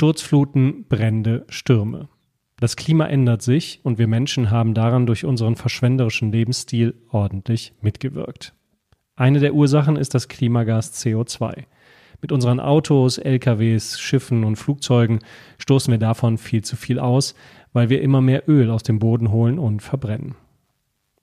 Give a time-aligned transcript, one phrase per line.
[0.00, 2.08] Sturzfluten, Brände, Stürme.
[2.58, 8.54] Das Klima ändert sich und wir Menschen haben daran durch unseren verschwenderischen Lebensstil ordentlich mitgewirkt.
[9.14, 11.64] Eine der Ursachen ist das Klimagas CO2.
[12.22, 15.18] Mit unseren Autos, LKWs, Schiffen und Flugzeugen
[15.58, 17.34] stoßen wir davon viel zu viel aus,
[17.74, 20.34] weil wir immer mehr Öl aus dem Boden holen und verbrennen.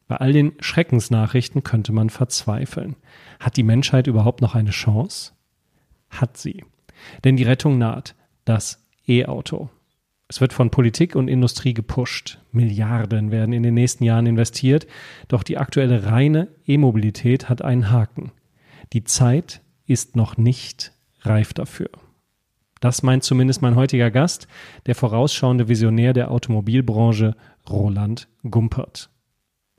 [0.07, 2.95] Bei all den Schreckensnachrichten könnte man verzweifeln.
[3.39, 5.31] Hat die Menschheit überhaupt noch eine Chance?
[6.11, 6.63] Hat sie.
[7.23, 8.13] Denn die Rettung naht.
[8.47, 9.69] Das E-Auto.
[10.29, 12.39] Es wird von Politik und Industrie gepusht.
[12.53, 14.87] Milliarden werden in den nächsten Jahren investiert.
[15.27, 18.31] Doch die aktuelle reine E-Mobilität hat einen Haken.
[18.93, 21.89] Die Zeit ist noch nicht reif dafür.
[22.79, 24.47] Das meint zumindest mein heutiger Gast,
[24.85, 27.35] der vorausschauende Visionär der Automobilbranche,
[27.69, 29.09] Roland Gumpert.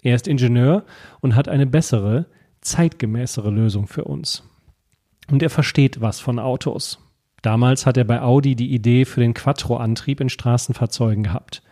[0.02, 0.84] Er ist Ingenieur
[1.20, 2.27] und hat eine bessere,
[2.60, 4.42] zeitgemäßere Lösung für uns.
[5.30, 6.98] Und er versteht was von Autos.
[7.42, 11.62] Damals hat er bei Audi die Idee für den Quattro-Antrieb in Straßenfahrzeugen gehabt,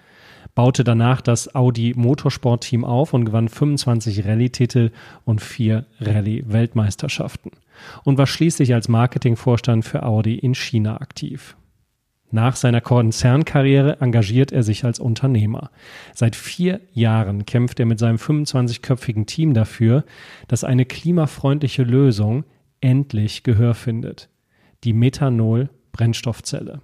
[0.55, 4.91] baute danach das Audi Motorsport-Team auf und gewann 25 Rallye-Titel
[5.25, 7.51] und vier Rallye-Weltmeisterschaften
[8.05, 11.57] und war schließlich als Marketingvorstand für Audi in China aktiv.
[12.31, 15.71] Nach seiner Konzernkarriere engagiert er sich als Unternehmer.
[16.13, 20.05] Seit vier Jahren kämpft er mit seinem 25-köpfigen Team dafür,
[20.49, 22.45] dass eine klimafreundliche Lösung
[22.81, 24.29] endlich Gehör findet.
[24.87, 26.81] Die Methanol-Brennstoffzelle.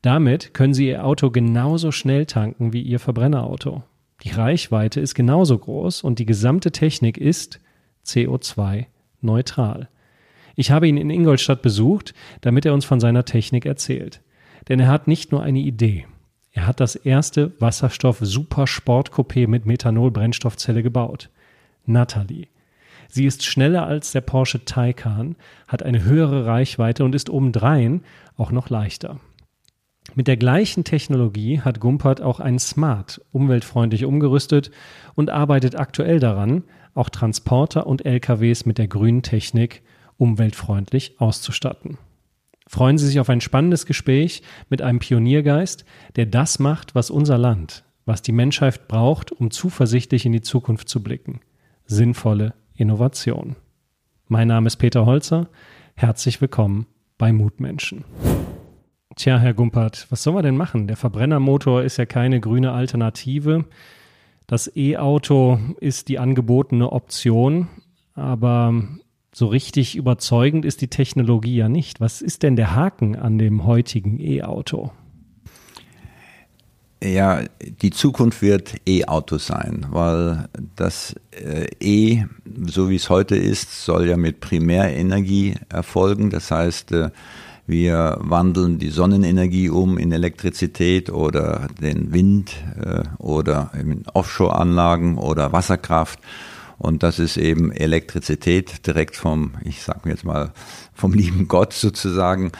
[0.00, 3.82] Damit können Sie Ihr Auto genauso schnell tanken wie Ihr Verbrennerauto.
[4.22, 7.60] Die Reichweite ist genauso groß und die gesamte Technik ist
[8.06, 9.90] CO2-neutral.
[10.56, 14.22] Ich habe ihn in Ingolstadt besucht, damit er uns von seiner Technik erzählt.
[14.70, 16.06] Denn er hat nicht nur eine Idee.
[16.52, 21.28] Er hat das erste Wasserstoff-Supersport-Coupé mit Methanol-Brennstoffzelle gebaut.
[21.84, 22.46] Natalie.
[23.14, 25.36] Sie ist schneller als der Porsche Taycan,
[25.68, 28.04] hat eine höhere Reichweite und ist obendrein
[28.38, 29.20] auch noch leichter.
[30.14, 34.70] Mit der gleichen Technologie hat Gumpert auch ein Smart umweltfreundlich umgerüstet
[35.14, 36.64] und arbeitet aktuell daran,
[36.94, 39.82] auch Transporter und LKWs mit der grünen Technik
[40.16, 41.98] umweltfreundlich auszustatten.
[42.66, 44.40] Freuen Sie sich auf ein spannendes Gespräch
[44.70, 45.84] mit einem Pioniergeist,
[46.16, 50.88] der das macht, was unser Land, was die Menschheit braucht, um zuversichtlich in die Zukunft
[50.88, 51.40] zu blicken.
[51.84, 53.56] Sinnvolle Innovation.
[54.28, 55.48] Mein Name ist Peter Holzer.
[55.94, 56.86] Herzlich willkommen
[57.18, 58.04] bei Mutmenschen.
[59.16, 60.86] Tja, Herr Gumpert, was soll man denn machen?
[60.86, 63.66] Der Verbrennermotor ist ja keine grüne Alternative.
[64.46, 67.68] Das E-Auto ist die angebotene Option,
[68.14, 68.74] aber
[69.34, 72.00] so richtig überzeugend ist die Technologie ja nicht.
[72.00, 74.92] Was ist denn der Haken an dem heutigen E-Auto?
[77.02, 82.26] Ja, die Zukunft wird E-Auto sein, weil das äh, E,
[82.66, 86.30] so wie es heute ist, soll ja mit Primärenergie erfolgen.
[86.30, 87.10] Das heißt, äh,
[87.66, 95.52] wir wandeln die Sonnenenergie um in Elektrizität oder den Wind äh, oder in Offshore-Anlagen oder
[95.52, 96.20] Wasserkraft.
[96.78, 100.52] Und das ist eben Elektrizität direkt vom, ich sag mir jetzt mal,
[100.94, 102.52] vom lieben Gott sozusagen.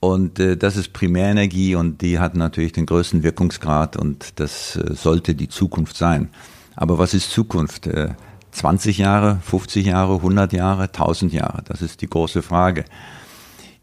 [0.00, 4.94] Und äh, das ist Primärenergie und die hat natürlich den größten Wirkungsgrad und das äh,
[4.94, 6.30] sollte die Zukunft sein.
[6.76, 7.86] Aber was ist Zukunft?
[7.86, 8.10] Äh,
[8.52, 11.62] 20 Jahre, 50 Jahre, 100 Jahre, 1000 Jahre?
[11.64, 12.84] Das ist die große Frage.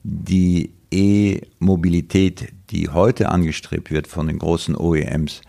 [0.03, 5.42] Die E-Mobilität, die heute angestrebt wird von den großen OEMs,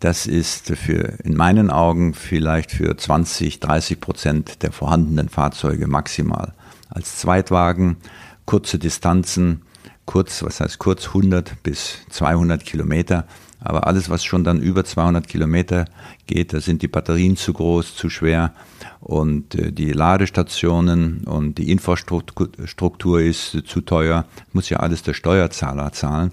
[0.00, 6.54] das ist für, in meinen Augen vielleicht für 20, 30 Prozent der vorhandenen Fahrzeuge maximal.
[6.88, 7.96] Als Zweitwagen,
[8.44, 9.62] kurze Distanzen,
[10.08, 13.26] kurz, was heißt kurz, 100 bis 200 Kilometer.
[13.60, 15.84] Aber alles, was schon dann über 200 Kilometer
[16.26, 18.54] geht, da sind die Batterien zu groß, zu schwer
[19.00, 24.24] und äh, die Ladestationen und die Infrastruktur ist zu teuer.
[24.52, 26.32] Muss ja alles der Steuerzahler zahlen.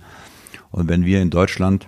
[0.72, 1.88] Und wenn wir in Deutschland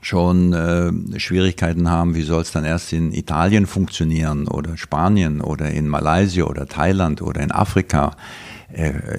[0.00, 5.70] schon äh, Schwierigkeiten haben, wie soll es dann erst in Italien funktionieren oder Spanien oder
[5.70, 8.49] in Malaysia oder Thailand oder in Afrika, äh,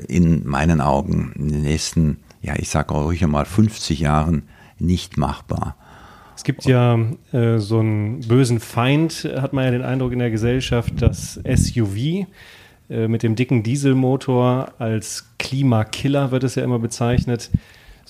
[0.07, 4.43] in meinen Augen in den nächsten, ja ich sage auch ruhig einmal 50 Jahren
[4.79, 5.75] nicht machbar.
[6.35, 6.97] Es gibt ja
[7.33, 12.25] äh, so einen bösen Feind, hat man ja den Eindruck in der Gesellschaft, dass SUV
[12.89, 17.51] äh, mit dem dicken Dieselmotor als Klimakiller wird es ja immer bezeichnet,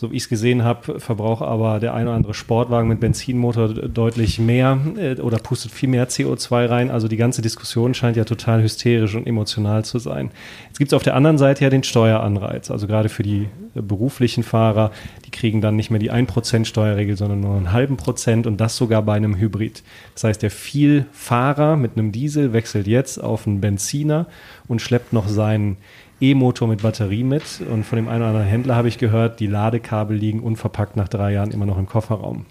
[0.02, 3.68] so wie ich es gesehen habe, verbraucht aber der ein oder andere Sportwagen mit Benzinmotor
[3.68, 6.90] deutlich mehr äh, oder pustet viel mehr CO2 rein.
[6.90, 10.32] Also die ganze Diskussion scheint ja total hysterisch und emotional zu sein.
[10.70, 12.72] Jetzt gibt es auf der anderen Seite ja den Steueranreiz.
[12.72, 14.90] Also gerade für die äh, beruflichen Fahrer,
[15.28, 18.78] die kriegen dann nicht mehr die 1% Steuerregel, sondern nur einen halben Prozent und das
[18.78, 19.84] sogar bei einem Hybrid.
[20.16, 24.26] Das heißt, der Vielfahrer mit einem Diesel wechselt jetzt auf einen Benziner
[24.68, 25.78] und schleppt noch seinen
[26.22, 29.48] E-Motor mit Batterie mit und von dem einen oder anderen Händler habe ich gehört, die
[29.48, 32.46] Ladekabel liegen unverpackt nach drei Jahren immer noch im Kofferraum.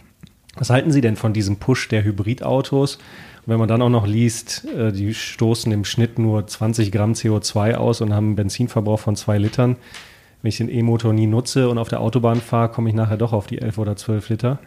[0.57, 2.97] Was halten Sie denn von diesem Push der Hybridautos?
[2.97, 7.13] Und wenn man dann auch noch liest, äh, die stoßen im Schnitt nur 20 Gramm
[7.13, 9.77] CO2 aus und haben einen Benzinverbrauch von zwei Litern.
[10.43, 13.33] Wenn ich den E-Motor nie nutze und auf der Autobahn fahre, komme ich nachher doch
[13.33, 14.59] auf die 11 oder 12 Liter.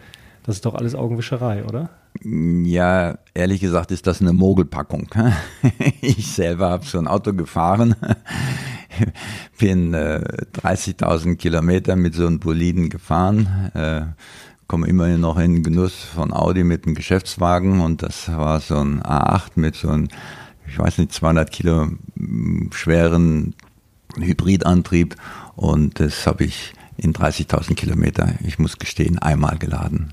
[0.44, 1.88] Das ist doch alles Augenwischerei, oder?
[2.22, 5.08] Ja, ehrlich gesagt ist das eine Mogelpackung.
[6.00, 7.96] Ich selber habe so ein Auto gefahren,
[9.58, 14.02] bin äh, 30.000 Kilometer mit so einem Boliden gefahren, äh,
[14.66, 19.02] komme immerhin noch in Genuss von Audi mit einem Geschäftswagen und das war so ein
[19.02, 20.08] A8 mit so einem,
[20.68, 21.88] ich weiß nicht, 200 Kilo
[22.70, 23.54] schweren
[24.18, 25.16] Hybridantrieb
[25.56, 30.12] und das habe ich in 30.000 Kilometer, ich muss gestehen, einmal geladen.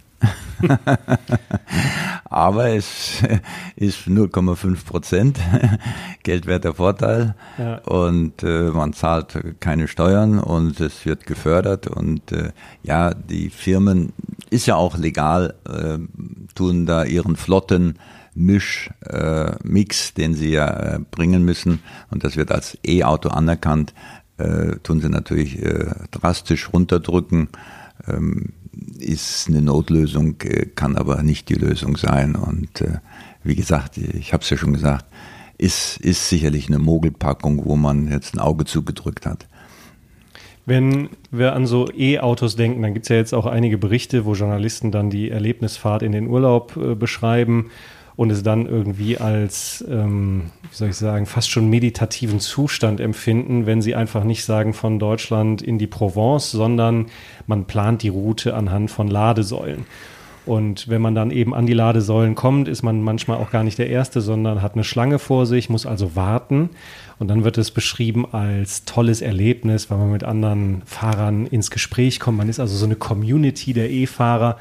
[2.26, 3.22] Aber es
[3.76, 5.40] ist 0,5 Prozent
[6.24, 7.78] geldwerter Vorteil ja.
[7.80, 12.52] und äh, man zahlt keine Steuern und es wird gefördert und äh,
[12.84, 14.14] ja, die Firmen
[14.50, 15.98] ist ja auch legal, äh,
[16.56, 17.98] tun da ihren flotten
[18.34, 21.80] Misch, äh, Mix, den sie ja äh, bringen müssen
[22.12, 23.94] und das wird als E-Auto anerkannt,
[24.38, 27.50] äh, tun sie natürlich äh, drastisch runterdrücken.
[28.08, 28.54] Ähm,
[29.00, 32.36] ist eine Notlösung, äh, kann aber nicht die Lösung sein.
[32.36, 33.00] Und äh,
[33.44, 35.06] wie gesagt, ich habe es ja schon gesagt,
[35.58, 39.48] ist, ist sicherlich eine Mogelpackung, wo man jetzt ein Auge zugedrückt hat.
[40.66, 44.34] Wenn wir an so E-Autos denken, dann gibt es ja jetzt auch einige Berichte, wo
[44.34, 47.72] Journalisten dann die Erlebnisfahrt in den Urlaub äh, beschreiben
[48.16, 53.66] und es dann irgendwie als, ähm, wie soll ich sagen, fast schon meditativen Zustand empfinden,
[53.66, 57.08] wenn sie einfach nicht sagen von Deutschland in die Provence, sondern
[57.48, 59.86] man plant die Route anhand von Ladesäulen.
[60.46, 63.78] Und wenn man dann eben an die Ladesäulen kommt, ist man manchmal auch gar nicht
[63.78, 66.72] der Erste, sondern hat eine Schlange vor sich, muss also warten.
[67.20, 72.20] Und dann wird es beschrieben als tolles Erlebnis, weil man mit anderen Fahrern ins Gespräch
[72.20, 72.40] kommt.
[72.40, 74.58] Man ist also so eine Community der E-Fahrer,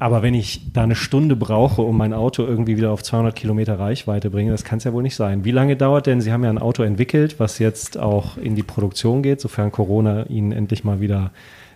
[0.00, 3.78] aber wenn ich da eine Stunde brauche, um mein Auto irgendwie wieder auf 200 Kilometer
[3.78, 5.44] Reichweite bringe, das kann es ja wohl nicht sein.
[5.44, 6.22] Wie lange dauert denn?
[6.22, 10.24] Sie haben ja ein Auto entwickelt, was jetzt auch in die Produktion geht, sofern Corona
[10.24, 11.32] Ihnen endlich mal wieder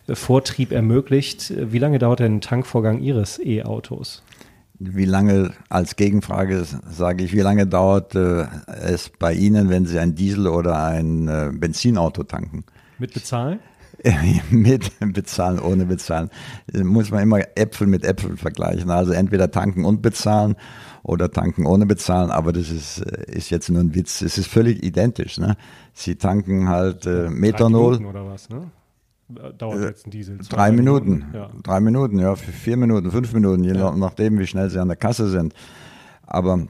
[0.06, 1.52] äh, Vortrieb ermöglicht.
[1.54, 4.22] Wie lange dauert denn ein Tankvorgang Ihres E-Autos?
[4.78, 9.98] Wie lange, als Gegenfrage sage ich, wie lange dauert äh, es bei Ihnen, wenn Sie
[9.98, 12.64] ein Diesel oder ein äh, Benzinauto tanken?
[12.98, 13.60] Mit bezahlen?
[14.50, 16.30] mit bezahlen, ohne bezahlen,
[16.72, 18.90] muss man immer Äpfel mit Äpfeln vergleichen.
[18.90, 20.56] Also entweder tanken und bezahlen
[21.02, 24.22] oder tanken ohne bezahlen, aber das ist, ist jetzt nur ein Witz.
[24.22, 25.38] Es ist völlig identisch.
[25.38, 25.56] Ne?
[25.92, 27.98] Sie tanken halt äh, Methanol.
[27.98, 28.70] Drei oder was, ne?
[29.58, 30.38] Dauert äh, jetzt ein Diesel.
[30.48, 31.10] Drei Minuten.
[31.10, 31.34] Minuten.
[31.34, 31.50] Ja.
[31.62, 33.90] Drei Minuten, ja, vier Minuten, fünf Minuten, je ja.
[33.96, 35.54] nachdem, wie schnell sie an der Kasse sind.
[36.26, 36.66] Aber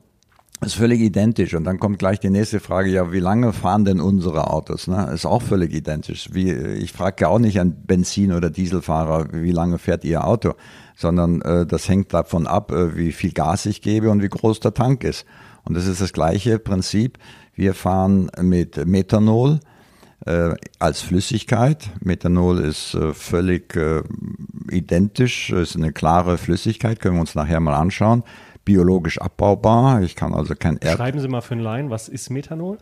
[0.66, 1.54] ist völlig identisch.
[1.54, 4.86] Und dann kommt gleich die nächste Frage, ja, wie lange fahren denn unsere Autos?
[4.86, 5.10] Ne?
[5.12, 6.28] Ist auch völlig identisch.
[6.32, 10.54] Wie, ich frage ja auch nicht an Benzin- oder Dieselfahrer, wie lange fährt ihr Auto,
[10.96, 14.60] sondern äh, das hängt davon ab, äh, wie viel Gas ich gebe und wie groß
[14.60, 15.24] der Tank ist.
[15.64, 17.18] Und das ist das gleiche Prinzip.
[17.54, 19.60] Wir fahren mit Methanol
[20.26, 21.90] äh, als Flüssigkeit.
[22.00, 24.02] Methanol ist äh, völlig äh,
[24.70, 28.24] identisch, ist eine klare Flüssigkeit, können wir uns nachher mal anschauen
[28.64, 30.02] biologisch abbaubar.
[30.02, 32.78] Ich kann also kein Erd Schreiben Sie mal für einen Laien, was ist Methanol?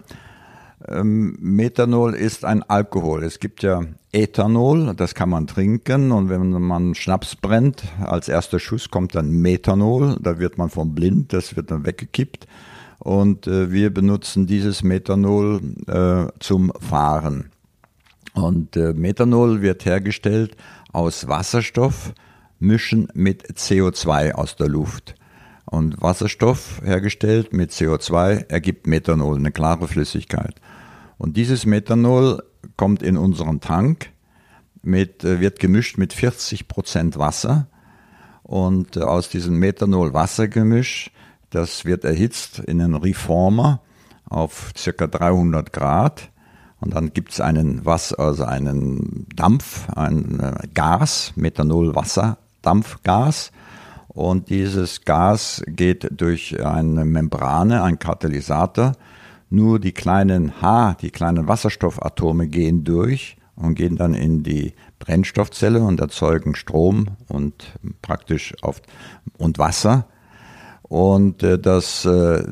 [0.88, 3.22] Ähm, Methanol ist ein Alkohol.
[3.24, 3.82] Es gibt ja
[4.12, 9.30] Ethanol, das kann man trinken und wenn man Schnaps brennt, als erster Schuss kommt dann
[9.30, 12.46] Methanol, da wird man vom blind, das wird dann weggekippt
[12.98, 17.50] und äh, wir benutzen dieses Methanol äh, zum Fahren.
[18.34, 20.56] Und äh, Methanol wird hergestellt
[20.92, 22.12] aus Wasserstoff,
[22.58, 25.14] mischen mit CO2 aus der Luft.
[25.72, 30.60] Und Wasserstoff hergestellt mit CO2 ergibt Methanol, eine klare Flüssigkeit.
[31.16, 32.42] Und dieses Methanol
[32.76, 34.10] kommt in unseren Tank,
[34.82, 37.68] mit, äh, wird gemischt mit 40 Prozent Wasser.
[38.42, 41.10] Und äh, aus diesem Methanol-Wassergemisch,
[41.48, 43.80] das wird erhitzt in einen Reformer
[44.28, 46.28] auf circa 300 Grad.
[46.80, 53.52] Und dann gibt es einen Wasser, also einen Dampf, ein äh, Gas, Methanol-Wasser-Dampfgas.
[54.14, 58.92] Und dieses Gas geht durch eine Membrane, ein Katalysator.
[59.48, 65.80] Nur die kleinen H, die kleinen Wasserstoffatome gehen durch und gehen dann in die Brennstoffzelle
[65.80, 68.80] und erzeugen Strom und praktisch auf
[69.38, 70.06] und Wasser.
[70.82, 72.44] Und äh, das äh,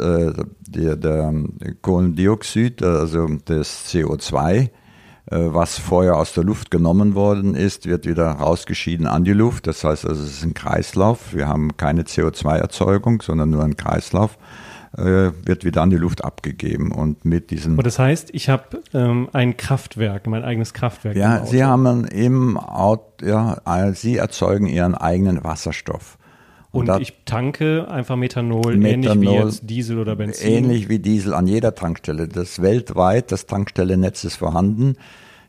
[0.00, 0.32] äh
[0.68, 1.34] der, der
[1.80, 4.68] Kohlendioxid, also das CO2, äh,
[5.30, 9.66] was vorher aus der Luft genommen worden ist, wird wieder rausgeschieden an die Luft.
[9.66, 11.34] Das heißt also, es ist ein Kreislauf.
[11.34, 14.38] Wir haben keine CO2-Erzeugung, sondern nur einen Kreislauf.
[14.96, 16.92] äh, wird wieder an die Luft abgegeben.
[16.92, 17.76] Und mit diesem.
[17.78, 21.16] Und das heißt, ich habe ähm, ein Kraftwerk, mein eigenes Kraftwerk.
[21.16, 23.58] Ja, Sie haben im Auto, ja,
[23.92, 26.17] Sie erzeugen Ihren eigenen Wasserstoff.
[26.70, 30.50] Und, und ich tanke einfach Methanol, Methanol, ähnlich wie jetzt Diesel oder Benzin.
[30.52, 32.28] Ähnlich wie Diesel an jeder Tankstelle.
[32.28, 34.96] Das weltweit, das Tankstellennetz ist vorhanden.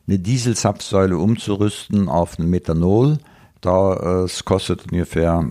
[0.08, 3.18] Eine Dieselzapfsäule umzurüsten auf ein Methanol,
[3.60, 5.44] da, äh, kostet ungefähr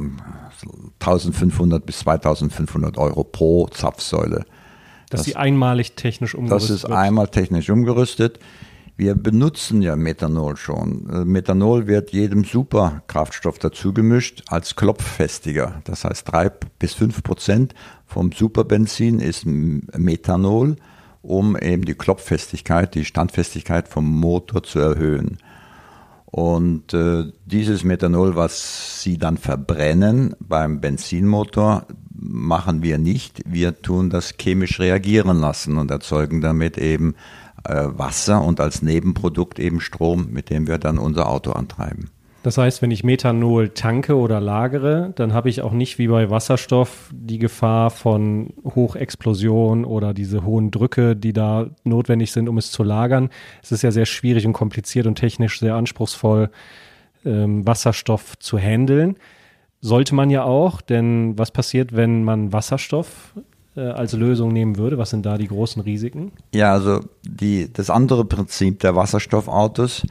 [1.00, 4.46] 1500 bis 2500 Euro pro Zapfsäule.
[5.10, 6.94] Dass das, sie einmalig technisch umgerüstet Das ist wird.
[6.94, 8.40] einmal technisch umgerüstet.
[9.00, 11.10] Wir benutzen ja Methanol schon.
[11.10, 15.82] Äh, Methanol wird jedem Superkraftstoff dazu gemischt als Klopffestiger.
[15.86, 17.74] Das heißt, drei bis fünf Prozent
[18.06, 20.76] vom Superbenzin ist Methanol,
[21.22, 25.38] um eben die Klopffestigkeit, die Standfestigkeit vom Motor zu erhöhen.
[26.26, 33.42] Und äh, dieses Methanol, was Sie dann verbrennen beim Benzinmotor, machen wir nicht.
[33.46, 37.16] Wir tun das chemisch reagieren lassen und erzeugen damit eben
[37.64, 42.10] äh, Wasser und als Nebenprodukt eben Strom, mit dem wir dann unser Auto antreiben.
[42.42, 46.30] Das heißt, wenn ich Methanol tanke oder lagere, dann habe ich auch nicht wie bei
[46.30, 52.72] Wasserstoff die Gefahr von Hochexplosion oder diese hohen Drücke, die da notwendig sind, um es
[52.72, 53.30] zu lagern.
[53.62, 56.50] Es ist ja sehr schwierig und kompliziert und technisch sehr anspruchsvoll,
[57.26, 59.18] ähm, Wasserstoff zu handeln.
[59.82, 63.34] Sollte man ja auch, denn was passiert, wenn man Wasserstoff
[63.76, 64.98] äh, als Lösung nehmen würde?
[64.98, 66.32] Was sind da die großen Risiken?
[66.54, 70.06] Ja, also die, das andere Prinzip der Wasserstoffautos,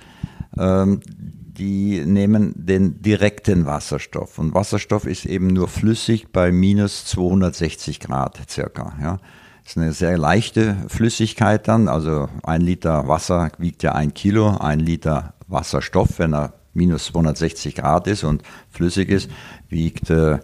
[0.59, 4.39] ähm, die nehmen den direkten Wasserstoff.
[4.39, 8.95] Und Wasserstoff ist eben nur flüssig bei minus 260 Grad circa.
[9.03, 9.19] Ja.
[9.65, 11.89] Das ist eine sehr leichte Flüssigkeit dann.
[11.89, 14.57] Also ein Liter Wasser wiegt ja ein Kilo.
[14.57, 19.31] Ein Liter Wasserstoff, wenn er minus 260 Grad ist und flüssig ist,
[19.69, 20.39] wiegt äh,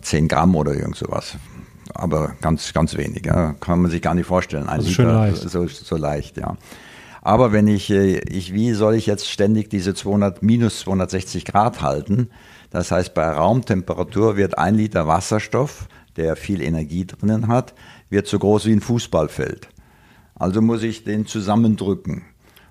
[0.00, 1.36] 10 Gramm oder irgend sowas.
[1.94, 3.26] Aber ganz, ganz wenig.
[3.26, 3.54] Ja.
[3.54, 4.64] Kann man sich gar nicht vorstellen.
[4.64, 5.48] Ein also Liter leicht.
[5.48, 6.56] So, so leicht, ja.
[7.22, 11.82] Aber wenn ich, äh, ich, wie soll ich jetzt ständig diese 200, minus 260 Grad
[11.82, 12.30] halten?
[12.70, 17.74] Das heißt, bei Raumtemperatur wird ein Liter Wasserstoff, der viel Energie drinnen hat,
[18.08, 19.68] wird so groß wie ein Fußballfeld.
[20.34, 22.22] Also muss ich den zusammendrücken.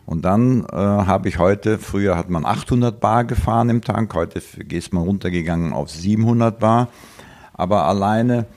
[0.06, 4.42] Und dann äh, habe ich heute, früher hat man 800 Bar gefahren im Tank, heute
[4.70, 6.88] ist man runtergegangen auf 700 Bar.
[7.54, 8.48] Aber alleine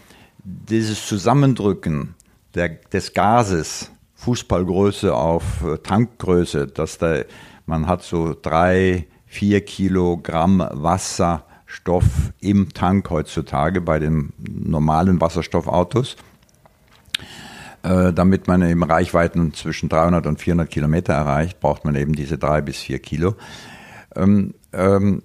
[0.45, 2.15] dieses Zusammendrücken
[2.55, 7.23] der, des Gases Fußballgröße auf äh, Tankgröße, dass da,
[7.67, 12.05] man hat so drei, vier Kilogramm Wasserstoff
[12.41, 16.17] im Tank heutzutage bei den normalen Wasserstoffautos,
[17.83, 22.39] äh, damit man eben Reichweiten zwischen 300 und 400 Kilometer erreicht, braucht man eben diese
[22.39, 23.35] drei bis vier Kilo.
[24.15, 25.23] Ähm, ähm,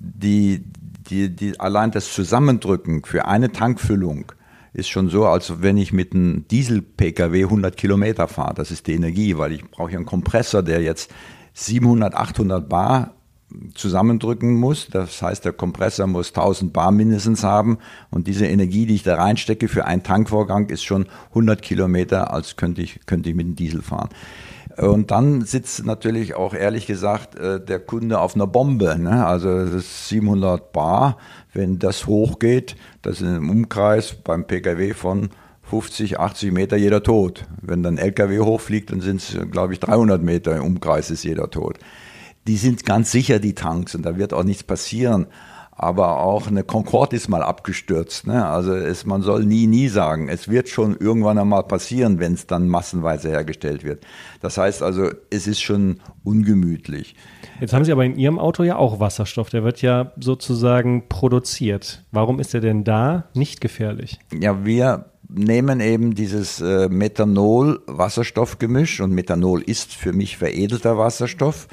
[0.00, 0.64] die,
[1.08, 4.32] die, die, allein das Zusammendrücken für eine Tankfüllung
[4.72, 8.54] ist schon so, als wenn ich mit einem Diesel-Pkw 100 Kilometer fahre.
[8.54, 11.12] Das ist die Energie, weil ich brauche ja einen Kompressor, der jetzt
[11.54, 13.14] 700, 800 Bar
[13.74, 14.88] zusammendrücken muss.
[14.90, 17.78] Das heißt, der Kompressor muss 1000 Bar mindestens haben
[18.10, 22.56] und diese Energie, die ich da reinstecke für einen Tankvorgang, ist schon 100 Kilometer, als
[22.56, 24.08] könnte ich, könnte ich mit dem Diesel fahren.
[24.76, 28.98] Und dann sitzt natürlich auch ehrlich gesagt äh, der Kunde auf einer Bombe.
[28.98, 29.26] Ne?
[29.26, 31.18] Also das ist 700 Bar.
[31.52, 35.30] Wenn das hochgeht, das ist im Umkreis beim Pkw von
[35.62, 37.46] 50, 80 Meter jeder tot.
[37.60, 41.50] Wenn dann LKW hochfliegt, dann sind es, glaube ich, 300 Meter im Umkreis ist jeder
[41.50, 41.78] tot.
[42.46, 45.28] Die sind ganz sicher, die Tanks, und da wird auch nichts passieren
[45.74, 48.26] aber auch eine Concorde ist mal abgestürzt.
[48.26, 48.46] Ne?
[48.46, 50.28] Also es, man soll nie, nie sagen.
[50.28, 54.04] Es wird schon irgendwann einmal passieren, wenn es dann massenweise hergestellt wird.
[54.40, 57.14] Das heißt also, es ist schon ungemütlich.
[57.60, 59.48] Jetzt haben Sie aber in Ihrem Auto ja auch Wasserstoff.
[59.48, 62.04] Der wird ja sozusagen produziert.
[62.12, 64.18] Warum ist er denn da nicht gefährlich?
[64.38, 71.68] Ja, wir nehmen eben dieses äh, Methanol-Wasserstoffgemisch und Methanol ist für mich veredelter Wasserstoff,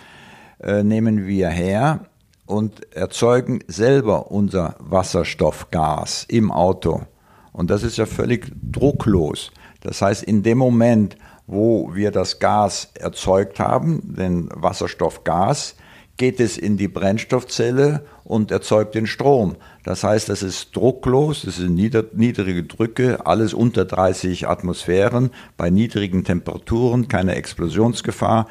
[0.62, 2.06] äh, nehmen wir her
[2.50, 7.04] und erzeugen selber unser Wasserstoffgas im Auto.
[7.52, 9.52] Und das ist ja völlig drucklos.
[9.82, 11.16] Das heißt, in dem Moment,
[11.46, 15.76] wo wir das Gas erzeugt haben, den Wasserstoffgas,
[16.18, 19.56] geht es in die Brennstoffzelle und erzeugt den Strom.
[19.84, 26.24] Das heißt, das ist drucklos, das sind niedrige Drücke, alles unter 30 Atmosphären, bei niedrigen
[26.24, 28.48] Temperaturen, keine Explosionsgefahr.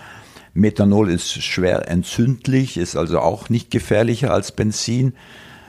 [0.55, 5.15] Methanol ist schwer entzündlich, ist also auch nicht gefährlicher als Benzin.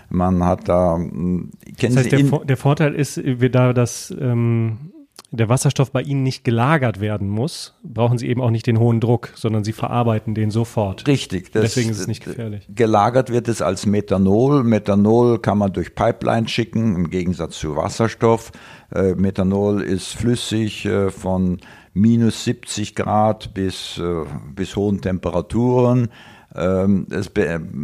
[0.10, 0.96] Man hat da.
[0.96, 4.92] Hm, das heißt, der, der, Vorteil ist, wir da das ähm,
[5.32, 9.00] der Wasserstoff bei Ihnen nicht gelagert werden muss, brauchen Sie eben auch nicht den hohen
[9.00, 11.08] Druck, sondern Sie verarbeiten den sofort.
[11.08, 11.52] Richtig.
[11.52, 12.68] Das, Deswegen ist es nicht gefährlich.
[12.74, 14.64] Gelagert wird es als Methanol.
[14.64, 18.52] Methanol kann man durch Pipeline schicken, im Gegensatz zu Wasserstoff.
[18.94, 21.60] Äh, Methanol ist flüssig äh, von
[21.94, 26.10] minus 70 Grad bis, äh, bis hohen Temperaturen.
[26.56, 27.32] Ähm, es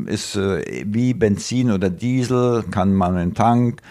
[0.08, 3.82] ist äh, wie Benzin oder Diesel, kann man in den Tank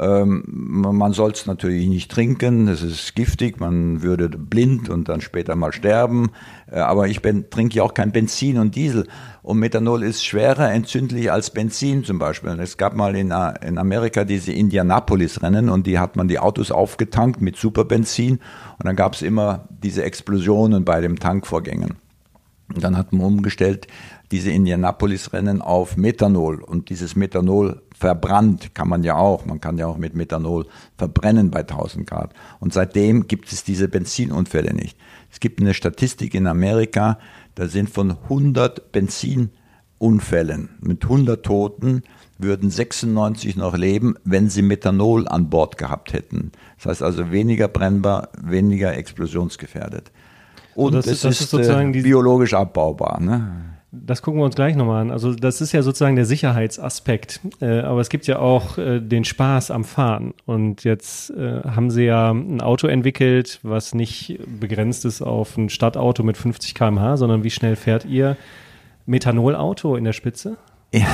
[0.00, 5.20] ähm, man soll es natürlich nicht trinken, es ist giftig, man würde blind und dann
[5.20, 6.30] später mal sterben.
[6.70, 9.06] Äh, aber ich trinke ja auch kein Benzin und Diesel.
[9.42, 12.50] Und Methanol ist schwerer entzündlich als Benzin zum Beispiel.
[12.60, 16.70] Es gab mal in, äh, in Amerika diese Indianapolis-Rennen und die hat man die Autos
[16.70, 18.38] aufgetankt mit Superbenzin
[18.78, 21.96] und dann gab es immer diese Explosionen bei den Tankvorgängen.
[22.74, 23.86] Und dann hat man umgestellt
[24.30, 29.44] diese Indianapolis-Rennen auf Methanol und dieses Methanol verbrannt kann man ja auch.
[29.44, 30.66] Man kann ja auch mit Methanol
[30.96, 32.32] verbrennen bei 1000 Grad.
[32.58, 34.98] Und seitdem gibt es diese Benzinunfälle nicht.
[35.30, 37.18] Es gibt eine Statistik in Amerika,
[37.54, 42.02] da sind von 100 Benzinunfällen mit 100 Toten
[42.38, 46.52] würden 96 noch leben, wenn sie Methanol an Bord gehabt hätten.
[46.76, 50.10] Das heißt also weniger brennbar, weniger explosionsgefährdet.
[50.74, 53.20] Und das, es ist, ist sozusagen äh, biologisch abbaubar.
[53.20, 53.69] Ne?
[53.92, 55.10] Das gucken wir uns gleich nochmal an.
[55.10, 57.40] Also das ist ja sozusagen der Sicherheitsaspekt.
[57.60, 60.32] Äh, aber es gibt ja auch äh, den Spaß am Fahren.
[60.46, 65.70] Und jetzt äh, haben sie ja ein Auto entwickelt, was nicht begrenzt ist auf ein
[65.70, 68.36] Stadtauto mit 50 km/h, sondern wie schnell fährt ihr?
[69.06, 70.56] Methanolauto in der Spitze?
[70.92, 71.08] Ja.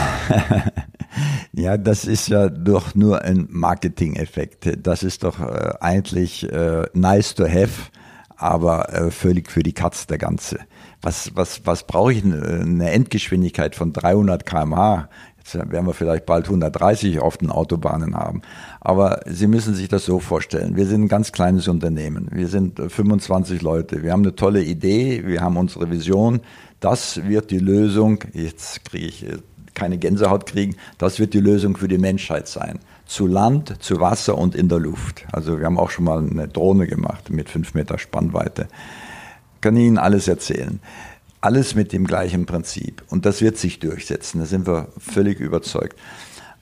[1.52, 4.87] ja, das ist ja doch nur ein Marketing-Effekt.
[4.87, 5.40] Das ist doch
[5.80, 6.47] eigentlich
[6.95, 7.90] nice to have,
[8.37, 10.59] aber völlig für die Katz der Ganze
[11.07, 12.25] was, was, was brauche ich?
[12.25, 15.09] Eine Endgeschwindigkeit von 300 km/h.
[15.39, 18.43] Jetzt werden wir vielleicht bald 130 auf den Autobahnen haben.
[18.81, 20.75] Aber Sie müssen sich das so vorstellen.
[20.75, 22.27] Wir sind ein ganz kleines Unternehmen.
[22.33, 24.03] Wir sind 25 Leute.
[24.03, 25.23] Wir haben eine tolle Idee.
[25.25, 26.41] Wir haben unsere Vision.
[26.81, 28.19] Das wird die Lösung.
[28.33, 29.27] Jetzt kriege ich
[29.75, 30.75] keine Gänsehaut kriegen.
[30.99, 32.81] Das wird die Lösung für die Menschheit sein.
[33.05, 35.25] Zu Land, zu Wasser und in der Luft.
[35.31, 38.67] Also wir haben auch schon mal eine Drohne gemacht mit fünf Meter Spannweite
[39.61, 40.81] kann Ihnen alles erzählen.
[41.41, 43.03] Alles mit dem gleichen Prinzip.
[43.09, 45.97] Und das wird sich durchsetzen, da sind wir völlig überzeugt.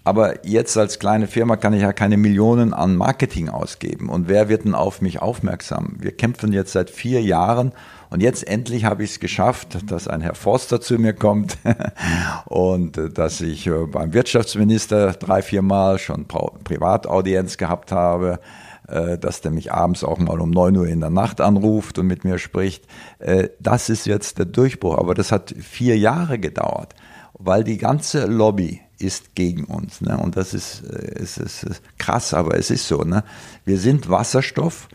[0.07, 4.11] Aber jetzt als kleine Firma kann ich ja keine Millionen an Marketing ausgeben.
[4.11, 5.97] Und wer wird denn auf mich aufmerksam?
[5.99, 7.73] Wir kämpfen jetzt seit vier Jahren
[8.11, 11.57] und jetzt endlich habe ich es geschafft, dass ein Herr Forster zu mir kommt
[12.45, 18.41] und äh, dass ich äh, beim Wirtschaftsminister drei, vier Mal schon Privataudienz gehabt habe
[18.87, 22.25] dass der mich abends auch mal um 9 Uhr in der Nacht anruft und mit
[22.25, 22.85] mir spricht.
[23.19, 24.99] Äh, das ist jetzt der Durchbruch.
[24.99, 26.95] Aber das hat vier Jahre gedauert,
[27.33, 30.03] weil die ganze Lobby ist gegen uns.
[30.03, 30.19] Ne?
[30.19, 33.03] Und das ist, ist, äh, ist, krass, aber es ist so.
[33.03, 33.25] Ne?
[33.65, 34.89] Wir sind Wasserstoff.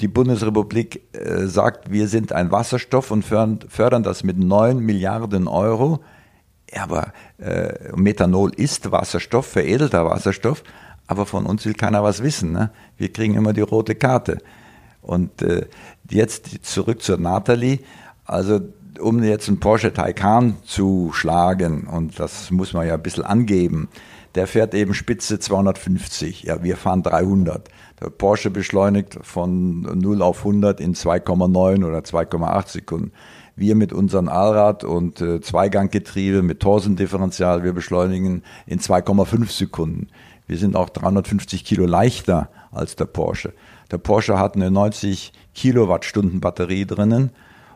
[0.00, 1.02] Die Bundesrepublik
[1.44, 6.02] sagt, wir sind ein Wasserstoff und fördern das mit 9 Milliarden Euro.
[6.76, 7.12] aber
[7.94, 10.64] Methanol ist Wasserstoff, veredelter Wasserstoff
[11.08, 12.52] aber von uns will keiner was wissen.
[12.52, 12.70] Ne?
[12.96, 14.38] Wir kriegen immer die rote Karte.
[15.02, 15.66] Und äh,
[16.08, 17.80] jetzt zurück zur Nathalie.
[18.24, 18.60] Also
[19.00, 23.88] um jetzt einen Porsche Taycan zu schlagen, und das muss man ja ein bisschen angeben,
[24.34, 26.42] der fährt eben Spitze 250.
[26.42, 27.68] Ja, wir fahren 300.
[28.00, 33.12] Der Porsche beschleunigt von 0 auf 100 in 2,9 oder 2,8 Sekunden.
[33.56, 40.08] Wir mit unserem Allrad und äh, Zweiganggetriebe mit Torsendifferential, wir beschleunigen in 2,5 Sekunden.
[40.48, 43.52] Wir sind auch 350 Kilo leichter als der Porsche.
[43.90, 47.30] Der Porsche hat eine 90 Kilowattstunden Batterie drinnen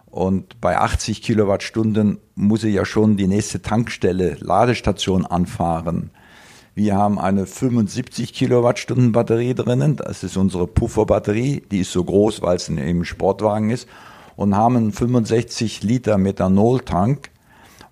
[0.07, 6.11] und bei 80 Kilowattstunden muss er ja schon die nächste Tankstelle, Ladestation anfahren.
[6.75, 12.41] Wir haben eine 75 Kilowattstunden Batterie drinnen, das ist unsere Pufferbatterie, die ist so groß,
[12.41, 13.87] weil es ein Sportwagen ist,
[14.37, 17.29] und haben einen 65 Liter Methanoltank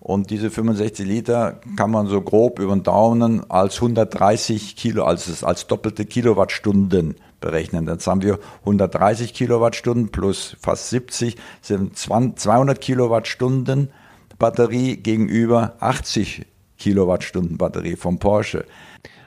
[0.01, 5.43] und diese 65 Liter kann man so grob über den Daumen als 130 Kilo, als,
[5.43, 7.87] als doppelte Kilowattstunden berechnen.
[7.87, 13.91] Jetzt haben wir 130 Kilowattstunden plus fast 70, sind 200 Kilowattstunden
[14.39, 16.47] Batterie gegenüber 80
[16.79, 18.65] Kilowattstunden Batterie vom Porsche.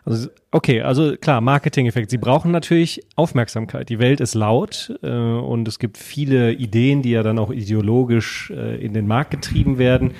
[0.07, 2.11] Also, okay, also klar, Marketing-Effekt.
[2.11, 3.89] Sie brauchen natürlich Aufmerksamkeit.
[3.89, 8.53] Die Welt ist laut äh, und es gibt viele Ideen, die ja dann auch ideologisch
[8.55, 10.11] äh, in den Markt getrieben werden.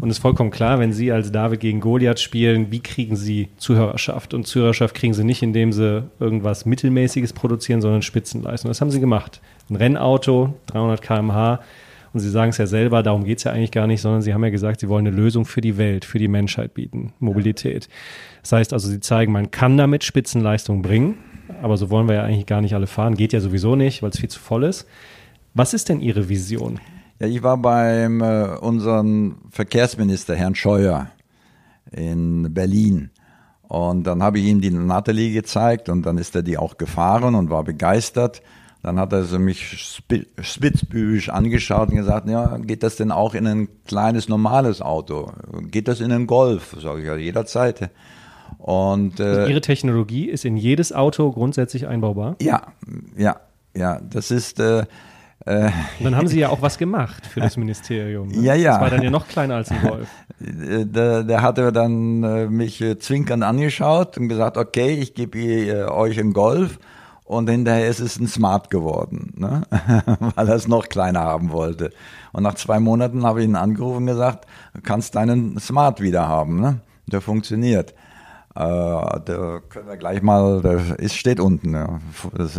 [0.00, 3.48] Und es ist vollkommen klar, wenn Sie als David gegen Goliath spielen, wie kriegen Sie
[3.58, 4.34] Zuhörerschaft?
[4.34, 8.70] Und Zuhörerschaft kriegen Sie nicht, indem Sie irgendwas Mittelmäßiges produzieren, sondern Spitzenleistung.
[8.70, 9.40] Das haben Sie gemacht.
[9.70, 11.60] Ein Rennauto, 300 km/h
[12.12, 14.34] und Sie sagen es ja selber, darum geht es ja eigentlich gar nicht, sondern Sie
[14.34, 17.88] haben ja gesagt, Sie wollen eine Lösung für die Welt, für die Menschheit bieten, Mobilität.
[18.42, 21.16] Das heißt also, Sie zeigen, man kann damit Spitzenleistung bringen.
[21.62, 23.14] aber so wollen wir ja eigentlich gar nicht alle fahren.
[23.14, 24.86] Geht ja sowieso nicht, weil es viel zu voll ist.
[25.54, 26.78] Was ist denn Ihre Vision?
[27.20, 31.10] Ja, ich war beim äh, unseren Verkehrsminister, Herrn Scheuer,
[31.90, 33.10] in Berlin.
[33.62, 37.34] Und dann habe ich ihm die Natalie gezeigt und dann ist er die auch gefahren
[37.34, 38.40] und war begeistert.
[38.82, 39.96] Dann hat er so mich
[40.40, 45.32] spitzbübisch angeschaut und gesagt, ja, geht das denn auch in ein kleines, normales Auto?
[45.70, 46.76] Geht das in einen Golf?
[46.80, 47.90] Sage ich ja, jederzeit.
[48.58, 52.36] Und, äh, also Ihre Technologie ist in jedes Auto grundsätzlich einbaubar?
[52.40, 52.68] Ja,
[53.16, 53.40] ja,
[53.74, 54.00] ja.
[54.00, 54.84] Das ist, äh,
[55.44, 58.28] äh, und dann haben Sie ja auch was gemacht für das Ministerium.
[58.28, 58.42] Ne?
[58.42, 58.72] Ja, ja.
[58.72, 60.08] Das war dann ja noch kleiner als ein Golf.
[60.40, 66.18] Der, der hatte dann äh, mich äh, zwinkernd angeschaut und gesagt, okay, ich gebe euch
[66.18, 66.78] einen Golf.
[67.28, 69.60] Und hinterher ist es ein Smart geworden, ne?
[70.34, 71.90] weil er es noch kleiner haben wollte.
[72.32, 76.26] Und nach zwei Monaten habe ich ihn angerufen und gesagt, du kannst deinen Smart wieder
[76.26, 76.58] haben.
[76.58, 76.80] Ne?
[77.06, 77.90] Der funktioniert.
[78.54, 81.74] Äh, da können wir gleich mal, der ist, steht unten.
[81.74, 82.00] Ja.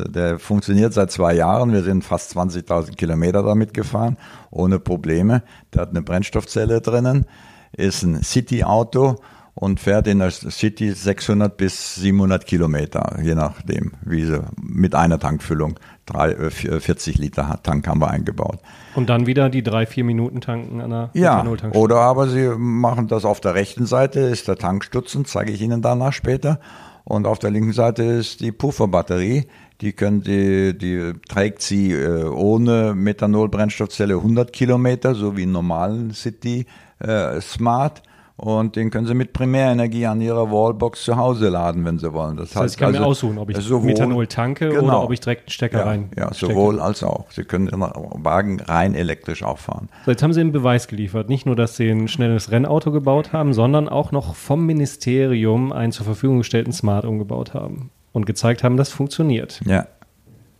[0.08, 1.74] Der funktioniert seit zwei Jahren.
[1.74, 4.18] Wir sind fast 20.000 Kilometer damit gefahren,
[4.52, 5.42] ohne Probleme.
[5.74, 7.26] Der hat eine Brennstoffzelle drinnen,
[7.72, 9.16] ist ein City-Auto
[9.60, 15.20] und fährt in der City 600 bis 700 Kilometer, je nachdem, wie sie mit einer
[15.20, 15.78] Tankfüllung.
[16.06, 18.60] Drei, 40 äh, Liter Tank haben wir eingebaut.
[18.96, 23.10] Und dann wieder die drei, vier Minuten tanken an der Ja, oder aber Sie machen
[23.10, 26.62] das auf der rechten Seite, ist der Tankstutzen, zeige ich Ihnen danach später.
[27.04, 29.46] Und auf der linken Seite ist die Pufferbatterie.
[29.82, 36.12] Die, können die, die trägt sie äh, ohne Methanol-Brennstoffzelle 100 Kilometer, so wie einen normalen
[36.14, 36.66] City
[37.00, 38.04] äh, Smart
[38.40, 42.38] und den können Sie mit Primärenergie an Ihrer Wallbox zu Hause laden, wenn Sie wollen.
[42.38, 44.84] Das, das heißt, heißt, ich kann also, mir aussuchen, ob ich sowohl, Methanol tanke genau,
[44.84, 46.10] oder ob ich direkt einen Stecker ja, rein.
[46.18, 47.30] Ja, sowohl als auch.
[47.32, 49.90] Sie können den Wagen rein elektrisch auch fahren.
[50.06, 51.30] So, jetzt haben Sie einen Beweis geliefert.
[51.30, 55.92] Nicht nur, dass Sie ein schnelles Rennauto gebaut haben, sondern auch noch vom Ministerium einen
[55.92, 59.62] zur Verfügung gestellten Smart umgebaut haben und gezeigt haben, das funktioniert.
[59.66, 59.88] Ja.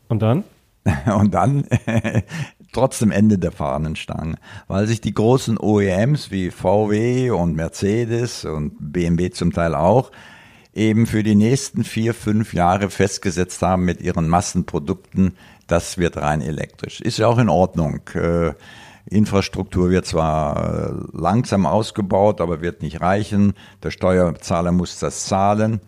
[0.10, 0.44] Und dann?
[1.20, 1.66] Und dann
[2.72, 4.36] trotzdem Ende der Fahnenstange,
[4.68, 10.12] weil sich die großen OEMs wie VW und Mercedes und BMW zum Teil auch
[10.74, 15.34] eben für die nächsten vier, fünf Jahre festgesetzt haben mit ihren Massenprodukten,
[15.68, 17.02] das wird rein elektrisch.
[17.02, 18.02] Ist ja auch in Ordnung.
[18.14, 18.54] Äh,
[19.06, 23.54] Infrastruktur wird zwar äh, langsam ausgebaut, aber wird nicht reichen.
[23.84, 25.82] Der Steuerzahler muss das zahlen.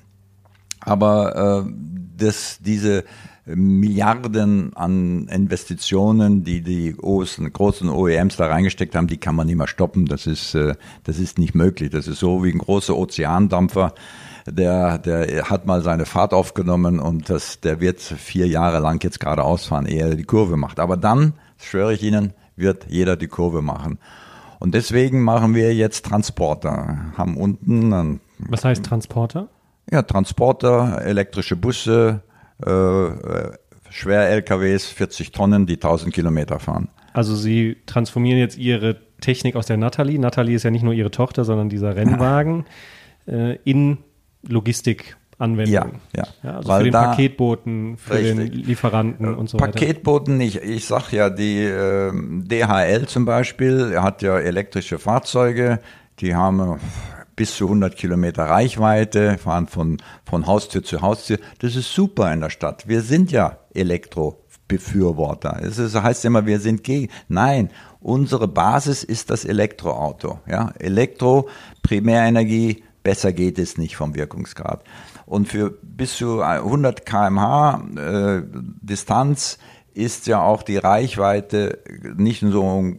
[0.80, 1.72] Aber äh,
[2.18, 3.04] das, diese
[3.46, 9.68] Milliarden an Investitionen, die die großen, OEMs da reingesteckt haben, die kann man nicht mehr
[9.68, 10.06] stoppen.
[10.06, 11.90] Das ist, äh, das ist nicht möglich.
[11.90, 13.94] Das ist so wie ein großer Ozeandampfer.
[14.48, 19.20] Der, der hat mal seine Fahrt aufgenommen und das, der wird vier Jahre lang jetzt
[19.20, 20.80] geradeaus fahren, ehe er die Kurve macht.
[20.80, 24.00] Aber dann, schwöre ich Ihnen, wird jeder die Kurve machen.
[24.60, 27.12] Und deswegen machen wir jetzt Transporter.
[27.18, 28.20] Haben unten.
[28.38, 29.48] Was heißt Transporter?
[29.92, 32.22] Ja, Transporter, elektrische Busse,
[32.66, 33.52] äh, äh
[33.92, 36.88] Schwer-LKWs, 40 Tonnen, die 1000 Kilometer fahren.
[37.14, 40.18] Also Sie transformieren jetzt Ihre Technik aus der Natalie.
[40.18, 42.66] Natalie ist ja nicht nur Ihre Tochter, sondern dieser Rennwagen
[43.28, 43.98] äh, in
[44.48, 45.74] Logistikanwendung.
[45.74, 46.28] Ja, ja.
[46.42, 48.52] ja also Weil für den da, Paketboten, für richtig.
[48.52, 49.74] den Lieferanten und so weiter.
[49.74, 50.64] Paketboten nicht.
[50.64, 55.80] Ich sag ja, die äh, DHL zum Beispiel hat ja elektrische Fahrzeuge,
[56.20, 56.80] die haben
[57.36, 61.40] bis zu 100 Kilometer Reichweite, fahren von, von Haustür zu Haustür.
[61.60, 62.88] Das ist super in der Stadt.
[62.88, 65.62] Wir sind ja Elektrobefürworter.
[65.64, 67.12] Es ist, heißt immer, wir sind gegen.
[67.28, 70.40] Nein, unsere Basis ist das Elektroauto.
[70.48, 70.74] Ja?
[70.80, 71.50] Elektro,
[71.84, 74.84] Primärenergie, besser geht es nicht vom Wirkungsgrad.
[75.26, 78.42] Und für bis zu 100 kmh äh,
[78.82, 79.58] Distanz
[79.94, 81.80] ist ja auch die Reichweite
[82.16, 82.94] nicht so,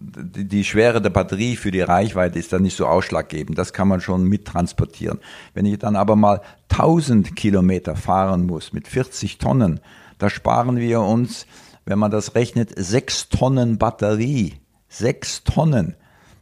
[0.00, 3.58] die, Schwere der Batterie für die Reichweite ist dann nicht so ausschlaggebend.
[3.58, 5.20] Das kann man schon mittransportieren.
[5.54, 6.40] Wenn ich dann aber mal
[6.70, 9.80] 1000 Kilometer fahren muss mit 40 Tonnen,
[10.18, 11.46] da sparen wir uns,
[11.84, 14.54] wenn man das rechnet, 6 Tonnen Batterie.
[14.88, 15.96] 6 Tonnen.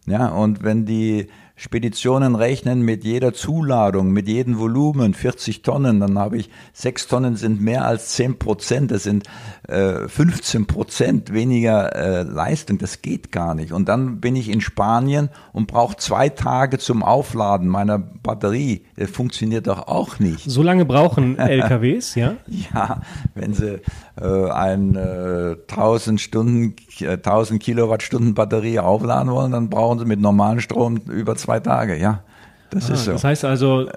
[0.06, 1.28] Ja, und wenn die
[1.60, 7.36] Speditionen rechnen mit jeder Zuladung, mit jedem Volumen, 40 Tonnen, dann habe ich, 6 Tonnen
[7.36, 9.26] sind mehr als 10 Prozent, das sind
[9.68, 13.72] äh, 15 Prozent weniger äh, Leistung, das geht gar nicht.
[13.72, 18.86] Und dann bin ich in Spanien und brauche zwei Tage zum Aufladen meiner Batterie.
[18.96, 20.50] Das funktioniert doch auch nicht.
[20.50, 22.36] So lange brauchen LKWs, ja?
[22.46, 23.02] Ja,
[23.34, 23.80] wenn sie
[24.20, 30.60] äh, ein äh, 1000 Stunden, 1000 Kilowattstunden Batterie aufladen wollen, dann brauchen sie mit normalem
[30.60, 32.22] Strom über zwei Tage, ja.
[32.70, 33.12] Das ah, ist so.
[33.12, 33.88] Das heißt also,